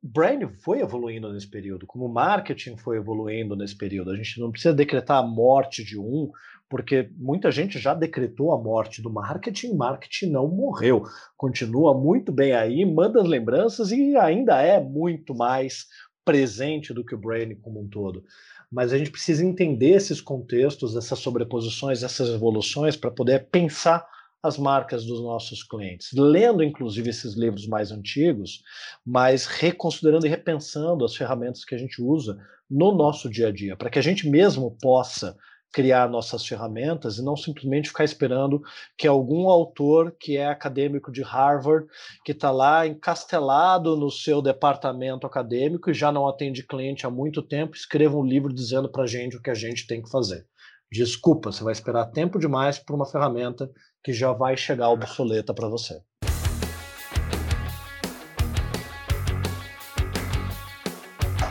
[0.02, 4.10] brand foi evoluindo nesse período, como o marketing foi evoluindo nesse período.
[4.10, 6.30] A gente não precisa decretar a morte de um,
[6.68, 11.02] porque muita gente já decretou a morte do marketing, marketing não morreu,
[11.36, 15.86] continua muito bem aí, manda as lembranças e ainda é muito mais
[16.24, 18.22] presente do que o branding como um todo.
[18.70, 24.06] Mas a gente precisa entender esses contextos, essas sobreposições, essas evoluções para poder pensar
[24.42, 28.62] as marcas dos nossos clientes, lendo inclusive esses livros mais antigos,
[29.04, 32.38] mas reconsiderando e repensando as ferramentas que a gente usa
[32.70, 35.36] no nosso dia a dia, para que a gente mesmo possa
[35.72, 38.60] criar nossas ferramentas e não simplesmente ficar esperando
[38.96, 41.86] que algum autor que é acadêmico de Harvard,
[42.24, 47.42] que está lá encastelado no seu departamento acadêmico e já não atende cliente há muito
[47.42, 50.46] tempo, escreva um livro dizendo para a gente o que a gente tem que fazer.
[50.92, 53.70] Desculpa, você vai esperar tempo demais por uma ferramenta
[54.02, 56.00] que já vai chegar obsoleta para você.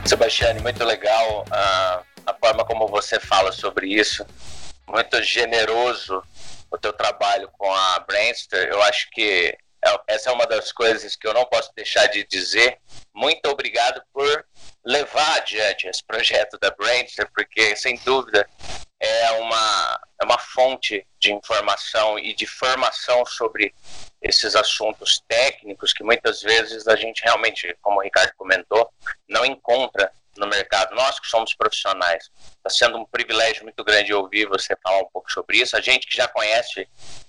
[0.06, 4.26] Sebastiane, muito legal a, a forma como você fala sobre isso.
[4.88, 6.24] Muito generoso
[6.72, 8.68] o teu trabalho com a Brandster.
[8.70, 12.26] Eu acho que é, essa é uma das coisas que eu não posso deixar de
[12.26, 12.80] dizer.
[13.14, 14.46] Muito obrigado por
[14.86, 18.48] levar adiante esse projeto da Brandster, porque sem dúvida
[19.00, 23.74] é uma, é uma fonte de informação e de formação sobre
[24.22, 28.92] esses assuntos técnicos que muitas vezes a gente realmente, como o Ricardo comentou,
[29.28, 30.96] não encontra no mercado.
[30.96, 35.32] Nós que somos profissionais, está sendo um privilégio muito grande ouvir você falar um pouco
[35.32, 35.76] sobre isso.
[35.76, 36.88] A gente que já conhece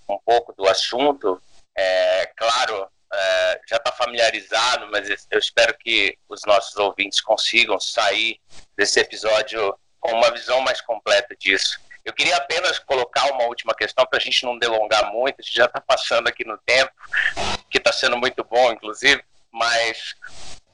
[0.08, 1.40] um pouco do assunto,
[1.76, 8.40] é claro, é, já está familiarizado, mas eu espero que os nossos ouvintes consigam sair
[8.76, 11.78] desse episódio com uma visão mais completa disso.
[12.04, 15.54] Eu queria apenas colocar uma última questão para a gente não delongar muito, a gente
[15.54, 16.92] já está passando aqui no tempo,
[17.70, 20.14] que está sendo muito bom, inclusive, mas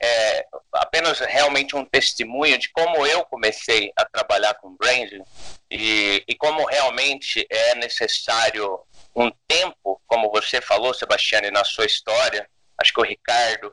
[0.01, 5.23] é, apenas realmente um testemunho de como eu comecei a trabalhar com branding
[5.71, 8.81] e, e como realmente é necessário
[9.15, 13.73] um tempo, como você falou, Sebastiane, na sua história, acho que o Ricardo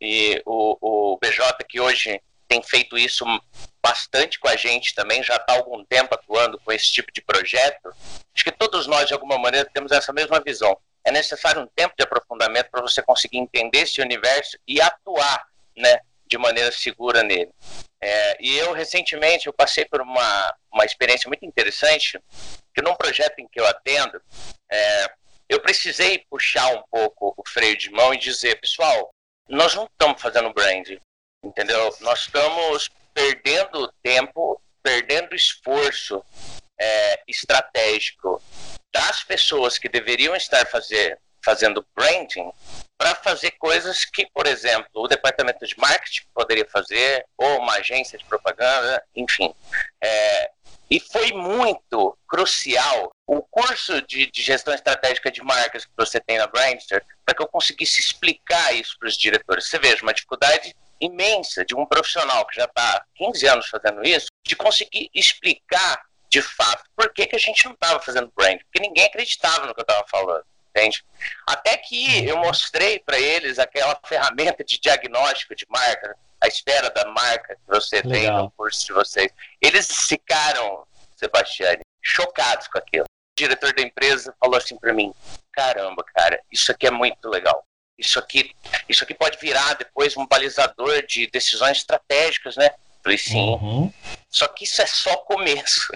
[0.00, 0.76] e o,
[1.14, 3.24] o BJ, que hoje tem feito isso
[3.82, 7.88] bastante com a gente também, já está algum tempo atuando com esse tipo de projeto.
[8.34, 10.76] Acho que todos nós, de alguma maneira, temos essa mesma visão.
[11.04, 15.44] É necessário um tempo de aprofundamento para você conseguir entender esse universo e atuar
[15.76, 17.50] né, de maneira segura nele.
[18.00, 22.18] É, e eu, recentemente, eu passei por uma, uma experiência muito interessante,
[22.74, 24.20] que num projeto em que eu atendo,
[24.70, 25.12] é,
[25.48, 29.10] eu precisei puxar um pouco o freio de mão e dizer, pessoal,
[29.48, 30.98] nós não estamos fazendo brand,
[31.44, 31.94] entendeu?
[32.00, 36.24] Nós estamos perdendo tempo, perdendo esforço
[36.80, 38.42] é, estratégico
[38.92, 42.50] das pessoas que deveriam estar fazer, fazendo branding
[42.96, 48.16] para fazer coisas que, por exemplo, o departamento de marketing poderia fazer, ou uma agência
[48.16, 49.52] de propaganda, enfim.
[50.02, 50.50] É,
[50.88, 56.38] e foi muito crucial o curso de, de, gestão estratégica de marcas que você tem
[56.38, 59.66] na Brandster para que eu conseguisse explicar isso para os diretores.
[59.66, 64.26] Você veja, uma dificuldade imensa de um profissional que já está 15 anos fazendo isso,
[64.46, 68.86] de conseguir explicar de fato por que, que a gente não estava fazendo brand, porque
[68.86, 70.44] ninguém acreditava no que eu estava falando.
[70.74, 71.04] Entende?
[71.46, 77.04] Até que eu mostrei para eles aquela ferramenta de diagnóstico de marca, a espera da
[77.10, 78.12] marca que você Legal.
[78.12, 79.30] tem no curso de vocês.
[79.60, 83.04] Eles ficaram, Sebastiane, chocados com aquilo.
[83.04, 85.12] O diretor da empresa falou assim para mim:
[85.52, 87.64] caramba, cara, isso aqui é muito legal.
[87.98, 88.52] Isso aqui,
[88.88, 92.70] isso aqui pode virar depois um balizador de decisões estratégicas, né?
[93.02, 93.36] Falei, sim.
[93.36, 93.92] Uhum.
[94.30, 95.92] Só que isso é só começo.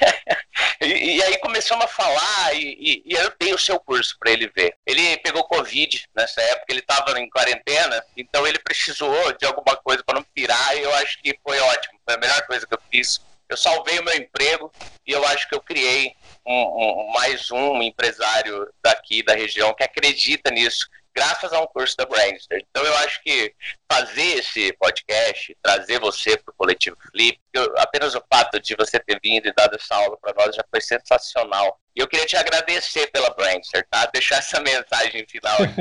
[0.80, 4.32] e, e, aí começamos a falar e, e, e eu dei o seu curso para
[4.32, 4.76] ele ver.
[4.86, 10.02] Ele pegou Covid nessa época, ele estava em quarentena, então ele precisou de alguma coisa
[10.02, 12.00] para não pirar e eu acho que foi ótimo.
[12.04, 13.20] Foi a melhor coisa que eu fiz.
[13.48, 14.72] Eu salvei o meu emprego
[15.06, 16.12] e eu acho que eu criei
[16.44, 21.96] um, um, mais um empresário daqui da região que acredita nisso graças a um curso
[21.96, 22.62] da Brandster.
[22.70, 23.54] Então eu acho que
[23.90, 28.98] fazer esse podcast, trazer você para o Coletivo Flip, eu, apenas o fato de você
[28.98, 31.78] ter vindo e dado essa aula para nós já foi sensacional.
[31.96, 34.04] E eu queria te agradecer pela Brandster, tá?
[34.12, 35.80] Deixar essa mensagem final aqui,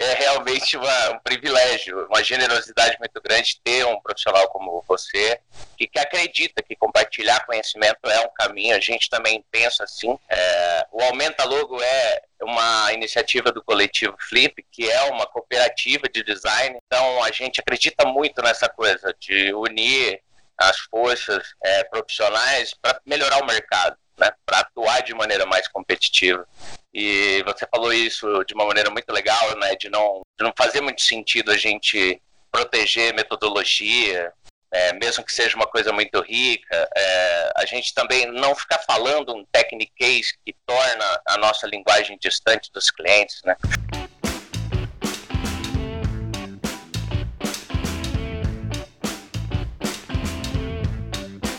[0.00, 5.38] é, é, realmente uma, um privilégio, uma generosidade muito grande ter um profissional como você,
[5.76, 10.18] que, que acredita que compartilhar conhecimento é um caminho, a gente também pensa assim.
[10.30, 16.22] É, o Aumenta Logo é uma iniciativa do coletivo Flip, que é uma cooperativa de
[16.22, 20.20] design, então a gente acredita muito nessa coisa de unir
[20.56, 26.46] as forças é, profissionais para melhorar o mercado né, para atuar de maneira mais competitiva.
[26.92, 30.80] E você falou isso de uma maneira muito legal, né, de não, de não fazer
[30.80, 34.32] muito sentido a gente proteger metodologia,
[34.70, 39.34] é, mesmo que seja uma coisa muito rica, é, a gente também não ficar falando
[39.34, 43.56] um techniquez que torna a nossa linguagem distante dos clientes, né?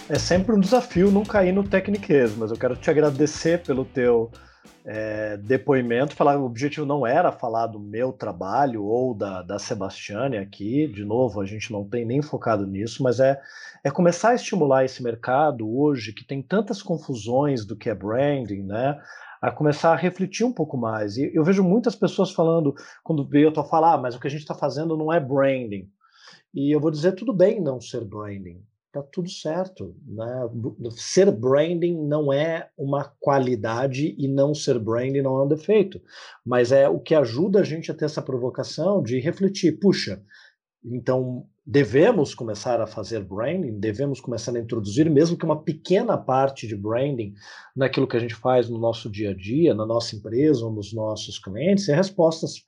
[0.10, 4.32] É sempre um desafio não cair no techniquez, mas eu quero te agradecer pelo teu
[4.84, 10.38] é, depoimento, falar o objetivo não era falar do meu trabalho ou da, da Sebastiane
[10.40, 13.40] aqui, de novo, a gente não tem nem focado nisso, mas é,
[13.84, 18.64] é começar a estimular esse mercado hoje que tem tantas confusões do que é branding,
[18.64, 19.00] né?
[19.40, 21.18] A começar a refletir um pouco mais.
[21.18, 24.42] E eu vejo muitas pessoas falando, quando eu falar, ah, mas o que a gente
[24.42, 25.88] está fazendo não é branding.
[26.52, 28.60] E eu vou dizer, tudo bem não ser branding
[28.92, 29.96] tá tudo certo.
[30.06, 30.50] Né?
[30.92, 36.02] Ser branding não é uma qualidade e não ser branding não é um defeito,
[36.46, 40.22] mas é o que ajuda a gente a ter essa provocação de refletir, puxa,
[40.84, 46.66] então devemos começar a fazer branding, devemos começar a introduzir, mesmo que uma pequena parte
[46.66, 47.36] de branding
[47.76, 50.92] naquilo que a gente faz no nosso dia a dia, na nossa empresa ou nos
[50.94, 52.64] nossos clientes, e respostas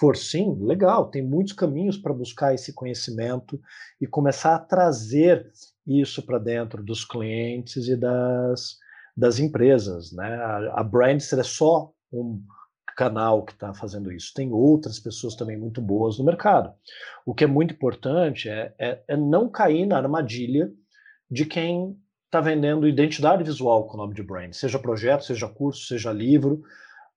[0.00, 3.60] for sim, legal, tem muitos caminhos para buscar esse conhecimento
[4.00, 5.52] e começar a trazer
[5.86, 8.78] isso para dentro dos clientes e das,
[9.14, 10.10] das empresas.
[10.10, 10.24] Né?
[10.24, 12.42] A, a Brandster é só um
[12.96, 14.32] canal que está fazendo isso.
[14.34, 16.72] Tem outras pessoas também muito boas no mercado.
[17.26, 20.72] O que é muito importante é, é, é não cair na armadilha
[21.30, 21.94] de quem
[22.24, 26.62] está vendendo identidade visual com o nome de brand, seja projeto, seja curso, seja livro,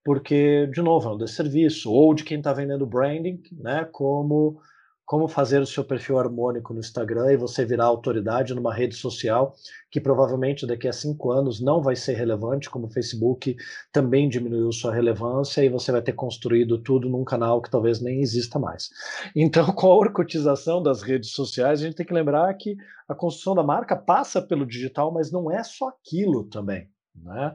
[0.04, 4.60] porque, de novo, é um desserviço, ou de quem está vendendo branding, né, como
[5.06, 9.54] como fazer o seu perfil harmônico no Instagram e você virar autoridade numa rede social
[9.92, 13.56] que provavelmente daqui a cinco anos não vai ser relevante, como o Facebook
[13.92, 18.22] também diminuiu sua relevância e você vai ter construído tudo num canal que talvez nem
[18.22, 18.90] exista mais.
[19.36, 22.76] Então, com a orcotização das redes sociais, a gente tem que lembrar que
[23.08, 26.90] a construção da marca passa pelo digital, mas não é só aquilo também.
[27.16, 27.54] Né?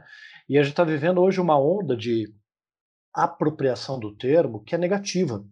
[0.49, 2.33] E a gente está vivendo hoje uma onda de
[3.13, 5.45] apropriação do termo que é negativa.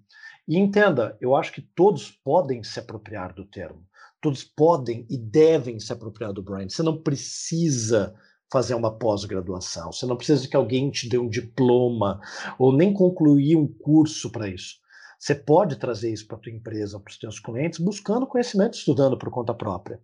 [0.49, 3.85] E entenda, eu acho que todos podem se apropriar do termo.
[4.23, 6.71] Todos podem e devem se apropriar do brand.
[6.71, 8.15] Você não precisa
[8.51, 12.21] fazer uma pós-graduação, você não precisa que alguém te dê um diploma
[12.59, 14.77] ou nem concluir um curso para isso.
[15.19, 19.19] Você pode trazer isso para a tua empresa, para os teus clientes, buscando conhecimento, estudando
[19.19, 20.01] por conta própria.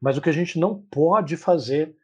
[0.00, 1.96] Mas o que a gente não pode fazer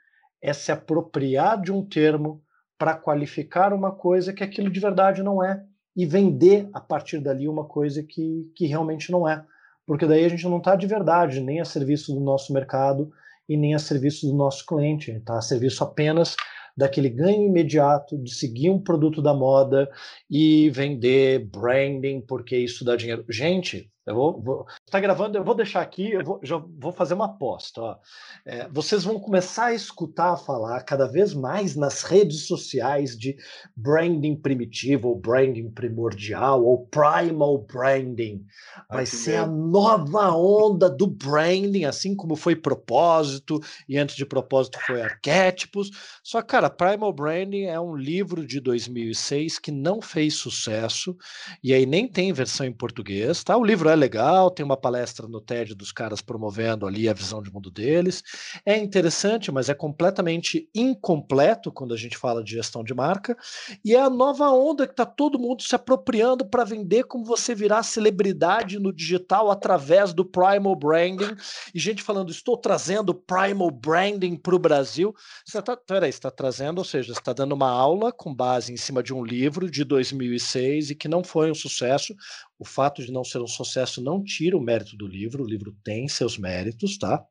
[0.42, 2.42] é se apropriar de um termo
[2.78, 5.64] para qualificar uma coisa que aquilo de verdade não é
[5.96, 9.42] e vender a partir dali uma coisa que, que realmente não é.
[9.86, 13.10] Porque daí a gente não está de verdade nem a serviço do nosso mercado
[13.48, 16.36] e nem a serviço do nosso cliente, está a serviço apenas
[16.76, 19.88] daquele ganho imediato de seguir um produto da moda
[20.30, 23.24] e vender branding porque isso dá dinheiro.
[23.30, 27.14] Gente, eu vou, vou tá gravando, eu vou deixar aqui, eu vou, já vou fazer
[27.14, 27.98] uma aposta.
[28.44, 33.36] É, vocês vão começar a escutar falar cada vez mais nas redes sociais de
[33.74, 38.46] branding primitivo, ou branding primordial, ou primal branding.
[38.88, 39.44] Vai Aqui ser mesmo.
[39.44, 45.90] a nova onda do branding, assim como foi propósito, e antes de propósito foi arquétipos.
[46.22, 51.16] Só, cara, Primal Branding é um livro de 2006 que não fez sucesso,
[51.62, 53.56] e aí nem tem versão em português, tá?
[53.56, 57.42] O livro é legal, tem uma palestra no TED dos caras promovendo ali a visão
[57.42, 58.22] de mundo deles.
[58.64, 63.36] É interessante, mas é completamente incompleto quando a gente fala de gestão de marca.
[63.84, 67.54] E é a nova onda que está todo mundo se apropriando para vender como você
[67.54, 71.34] virar celebridade no digital através do Primal Branding.
[71.74, 75.14] E gente falando, estou trazendo Primal Branding para o Brasil.
[75.44, 79.14] Você está, está trazendo, ou seja, está dando uma aula com base em cima de
[79.14, 82.14] um livro de 2006 e que não foi um sucesso.
[82.58, 85.76] O fato de não ser um sucesso não tira o mérito do livro, o livro
[85.84, 87.24] tem seus méritos, tá?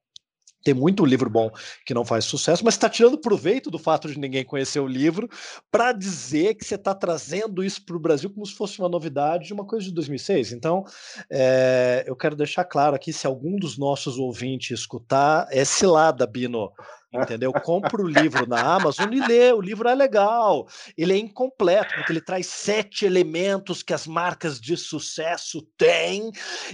[0.65, 1.51] Tem muito livro bom
[1.85, 5.29] que não faz sucesso, mas está tirando proveito do fato de ninguém conhecer o livro
[5.69, 9.45] para dizer que você está trazendo isso para o Brasil como se fosse uma novidade
[9.45, 10.53] de uma coisa de 2006.
[10.53, 10.83] Então,
[11.31, 16.71] é, eu quero deixar claro aqui: se algum dos nossos ouvintes escutar, é cilada, Bino
[17.21, 17.51] entendeu?
[17.53, 19.51] Compra o livro na Amazon e lê.
[19.51, 20.67] O livro é legal.
[20.97, 26.31] Ele é incompleto, porque ele traz sete elementos que as marcas de sucesso têm.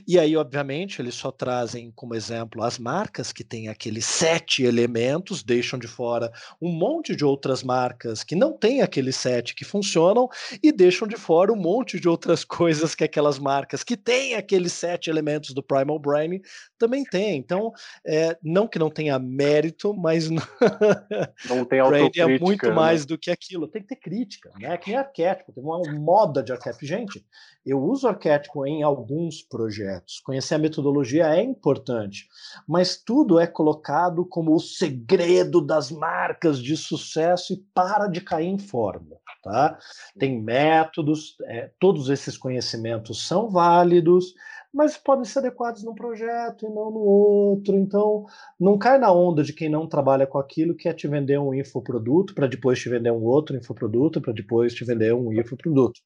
[0.08, 5.44] E aí, obviamente, eles só trazem como exemplo as marcas que têm aqueles sete elementos,
[5.44, 6.32] deixam de fora
[6.62, 10.28] um monte de outras marcas que não têm aqueles sete que funcionam
[10.62, 14.74] e deixam de fora um monte de outras coisas que aquelas marcas que têm aqueles
[14.74, 16.42] sete elementos do Primal Brain
[16.78, 17.38] também têm.
[17.38, 17.72] Então,
[18.06, 20.42] é, não que não tenha mérito, mas não,
[21.58, 22.24] não tem autocrítica.
[22.24, 22.74] é muito né?
[22.74, 23.68] mais do que aquilo.
[23.68, 24.78] Tem que ter crítica, né?
[24.78, 26.86] Que nem arquétipo, tem uma moda de arquétipo.
[26.86, 27.26] Gente,
[27.66, 30.20] eu uso arquétipo em alguns projetos.
[30.22, 32.28] Conhecer a metodologia é importante,
[32.68, 38.48] mas tudo é colocado como o segredo das marcas de sucesso e para de cair
[38.48, 39.18] em forma.
[39.44, 39.78] Tá?
[40.20, 44.36] Tem métodos, é, todos esses conhecimentos são válidos,
[44.74, 47.76] mas podem ser adequados num projeto e não no outro.
[47.76, 48.26] Então,
[48.60, 51.54] não cai na onda de quem não trabalha com aquilo, que é te vender um
[51.54, 56.00] infoproduto para depois te vender um outro infoproduto para depois te vender um infoproduto.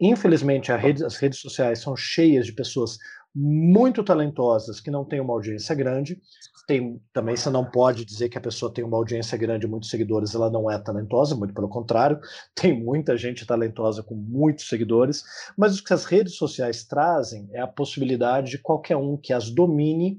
[0.00, 2.98] Infelizmente, rede, as redes sociais são cheias de pessoas
[3.34, 6.20] muito talentosas que não têm uma audiência grande.
[6.66, 10.34] Tem, também você não pode dizer que a pessoa tem uma audiência grande, muitos seguidores,
[10.34, 12.18] ela não é talentosa, muito pelo contrário,
[12.54, 15.22] tem muita gente talentosa com muitos seguidores,
[15.58, 19.50] mas o que as redes sociais trazem é a possibilidade de qualquer um que as
[19.50, 20.18] domine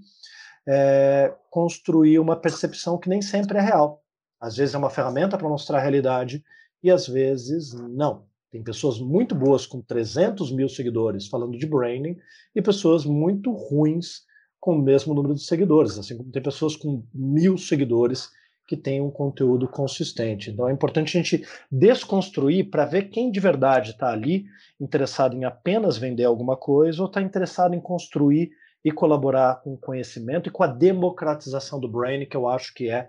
[0.68, 4.04] é, construir uma percepção que nem sempre é real.
[4.40, 6.44] Às vezes é uma ferramenta para mostrar a realidade
[6.84, 8.26] e às vezes não.
[8.52, 12.16] Tem pessoas muito boas com 300 mil seguidores falando de branding
[12.56, 14.22] e pessoas muito ruins
[14.66, 18.32] com o mesmo número de seguidores, assim como tem pessoas com mil seguidores
[18.68, 20.50] que têm um conteúdo consistente.
[20.50, 24.46] Então é importante a gente desconstruir para ver quem de verdade está ali
[24.82, 28.50] interessado em apenas vender alguma coisa ou está interessado em construir
[28.84, 32.90] e colaborar com o conhecimento e com a democratização do branding, que eu acho que
[32.90, 33.08] é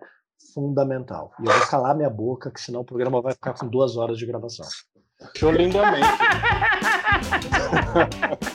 [0.52, 1.32] fundamental.
[1.40, 4.18] E eu vou calar minha boca, que senão o programa vai ficar com duas horas
[4.18, 4.66] de gravação.
[5.34, 6.06] Show lindamente.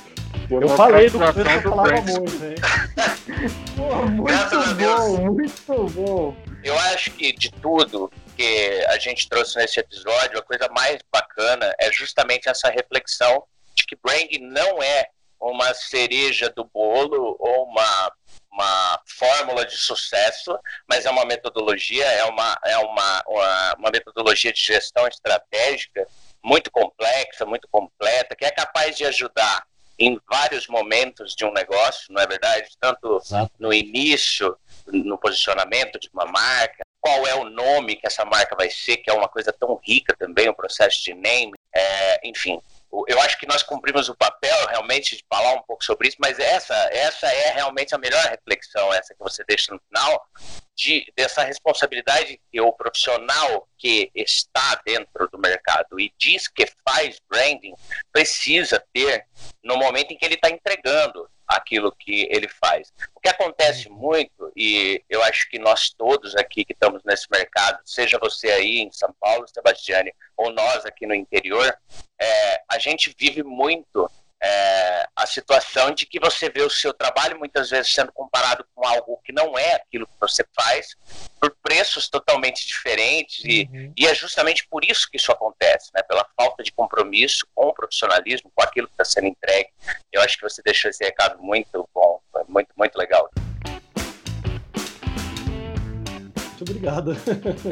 [0.59, 2.55] eu falei do começo que eu falava muito, hein?
[3.75, 6.35] Pô, muito bom, muito bom.
[6.63, 11.73] Eu acho que de tudo que a gente trouxe nesse episódio, a coisa mais bacana
[11.79, 13.43] é justamente essa reflexão
[13.75, 15.07] de que branding não é
[15.39, 18.11] uma cereja do bolo ou uma,
[18.51, 20.57] uma fórmula de sucesso,
[20.87, 26.05] mas é uma metodologia, é uma, é uma, uma, uma metodologia de gestão estratégica
[26.43, 29.63] muito complexa, muito completa, que é capaz de ajudar
[30.01, 32.69] em vários momentos de um negócio, não é verdade?
[32.79, 33.51] Tanto Exato.
[33.59, 34.57] no início,
[34.87, 39.11] no posicionamento de uma marca, qual é o nome que essa marca vai ser, que
[39.11, 42.59] é uma coisa tão rica também, o processo de name, é, enfim.
[43.07, 46.37] Eu acho que nós cumprimos o papel realmente de falar um pouco sobre isso, mas
[46.39, 50.27] essa, essa é realmente a melhor reflexão, essa que você deixa no final,
[50.75, 57.19] de, dessa responsabilidade que o profissional que está dentro do mercado e diz que faz
[57.29, 57.73] branding
[58.11, 59.25] precisa ter
[59.63, 62.93] no momento em que ele está entregando aquilo que ele faz.
[63.15, 67.79] O que acontece muito, e eu acho que nós todos aqui que estamos nesse mercado,
[67.85, 71.77] seja você aí em São Paulo, Sebastiane, ou nós aqui no interior,
[72.19, 74.09] é, a gente vive muito
[74.43, 78.85] é, a situação de que você vê o seu trabalho muitas vezes sendo comparado com
[78.87, 80.95] algo que não é aquilo que você faz,
[81.39, 83.93] por preços totalmente diferentes, e, uhum.
[83.95, 86.01] e é justamente por isso que isso acontece, né?
[86.03, 89.69] pela falta de compromisso com o profissionalismo, com aquilo que está sendo entregue.
[90.11, 93.29] Eu acho que você deixou esse recado muito bom, muito, muito legal.
[96.61, 97.15] Muito obrigado.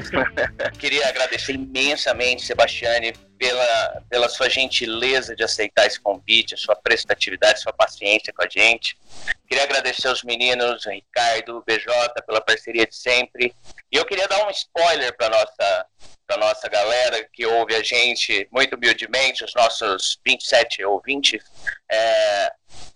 [0.79, 7.61] Queria agradecer imensamente, Sebastiane, pela, pela sua gentileza de aceitar esse convite, a sua prestatividade,
[7.61, 8.97] sua paciência com a gente.
[9.47, 13.53] Queria agradecer aos meninos, Ricardo, BJ, pela parceria de sempre.
[13.91, 15.85] E eu queria dar um spoiler para nossa
[16.25, 21.43] para nossa galera que ouve a gente muito humildemente, os nossos 27 ouvintes.
[21.91, 22.51] É,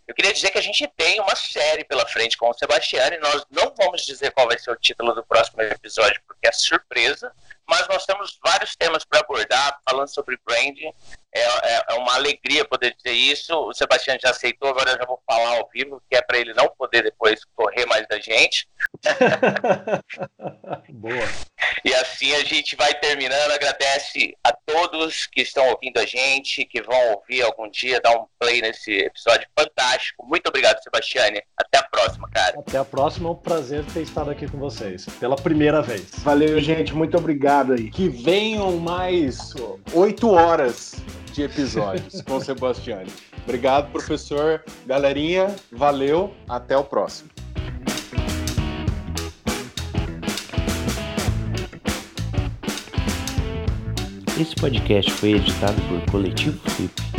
[0.07, 3.19] eu queria dizer que a gente tem uma série pela frente com o Sebastiano e
[3.19, 7.31] nós não vamos dizer qual vai ser o título do próximo episódio porque é surpresa,
[7.67, 10.93] mas nós temos vários temas para abordar, falando sobre branding.
[11.35, 13.55] É, é, é, uma alegria poder dizer isso.
[13.55, 16.53] O Sebastião já aceitou, agora eu já vou falar ao vivo, que é para ele
[16.53, 18.67] não poder depois correr mais da gente.
[20.89, 21.27] Boa.
[21.83, 23.51] E assim a gente vai terminando.
[23.51, 28.25] Agradece a todos que estão ouvindo a gente, que vão ouvir algum dia, dar um
[28.39, 30.25] play nesse episódio fantástico.
[30.25, 31.41] Muito obrigado, Sebastiane.
[31.57, 32.59] Até a próxima, cara.
[32.59, 33.29] Até a próxima.
[33.29, 36.11] É um prazer ter estado aqui com vocês pela primeira vez.
[36.19, 36.93] Valeu, gente.
[36.93, 37.89] Muito obrigado aí.
[37.89, 39.53] Que venham mais
[39.93, 40.93] oito horas
[41.33, 43.11] de episódios com Sebastiane.
[43.43, 44.63] Obrigado, professor.
[44.85, 46.33] Galerinha, valeu.
[46.47, 47.29] Até o próximo.
[54.39, 57.12] Esse podcast foi editado por Coletivo Flip.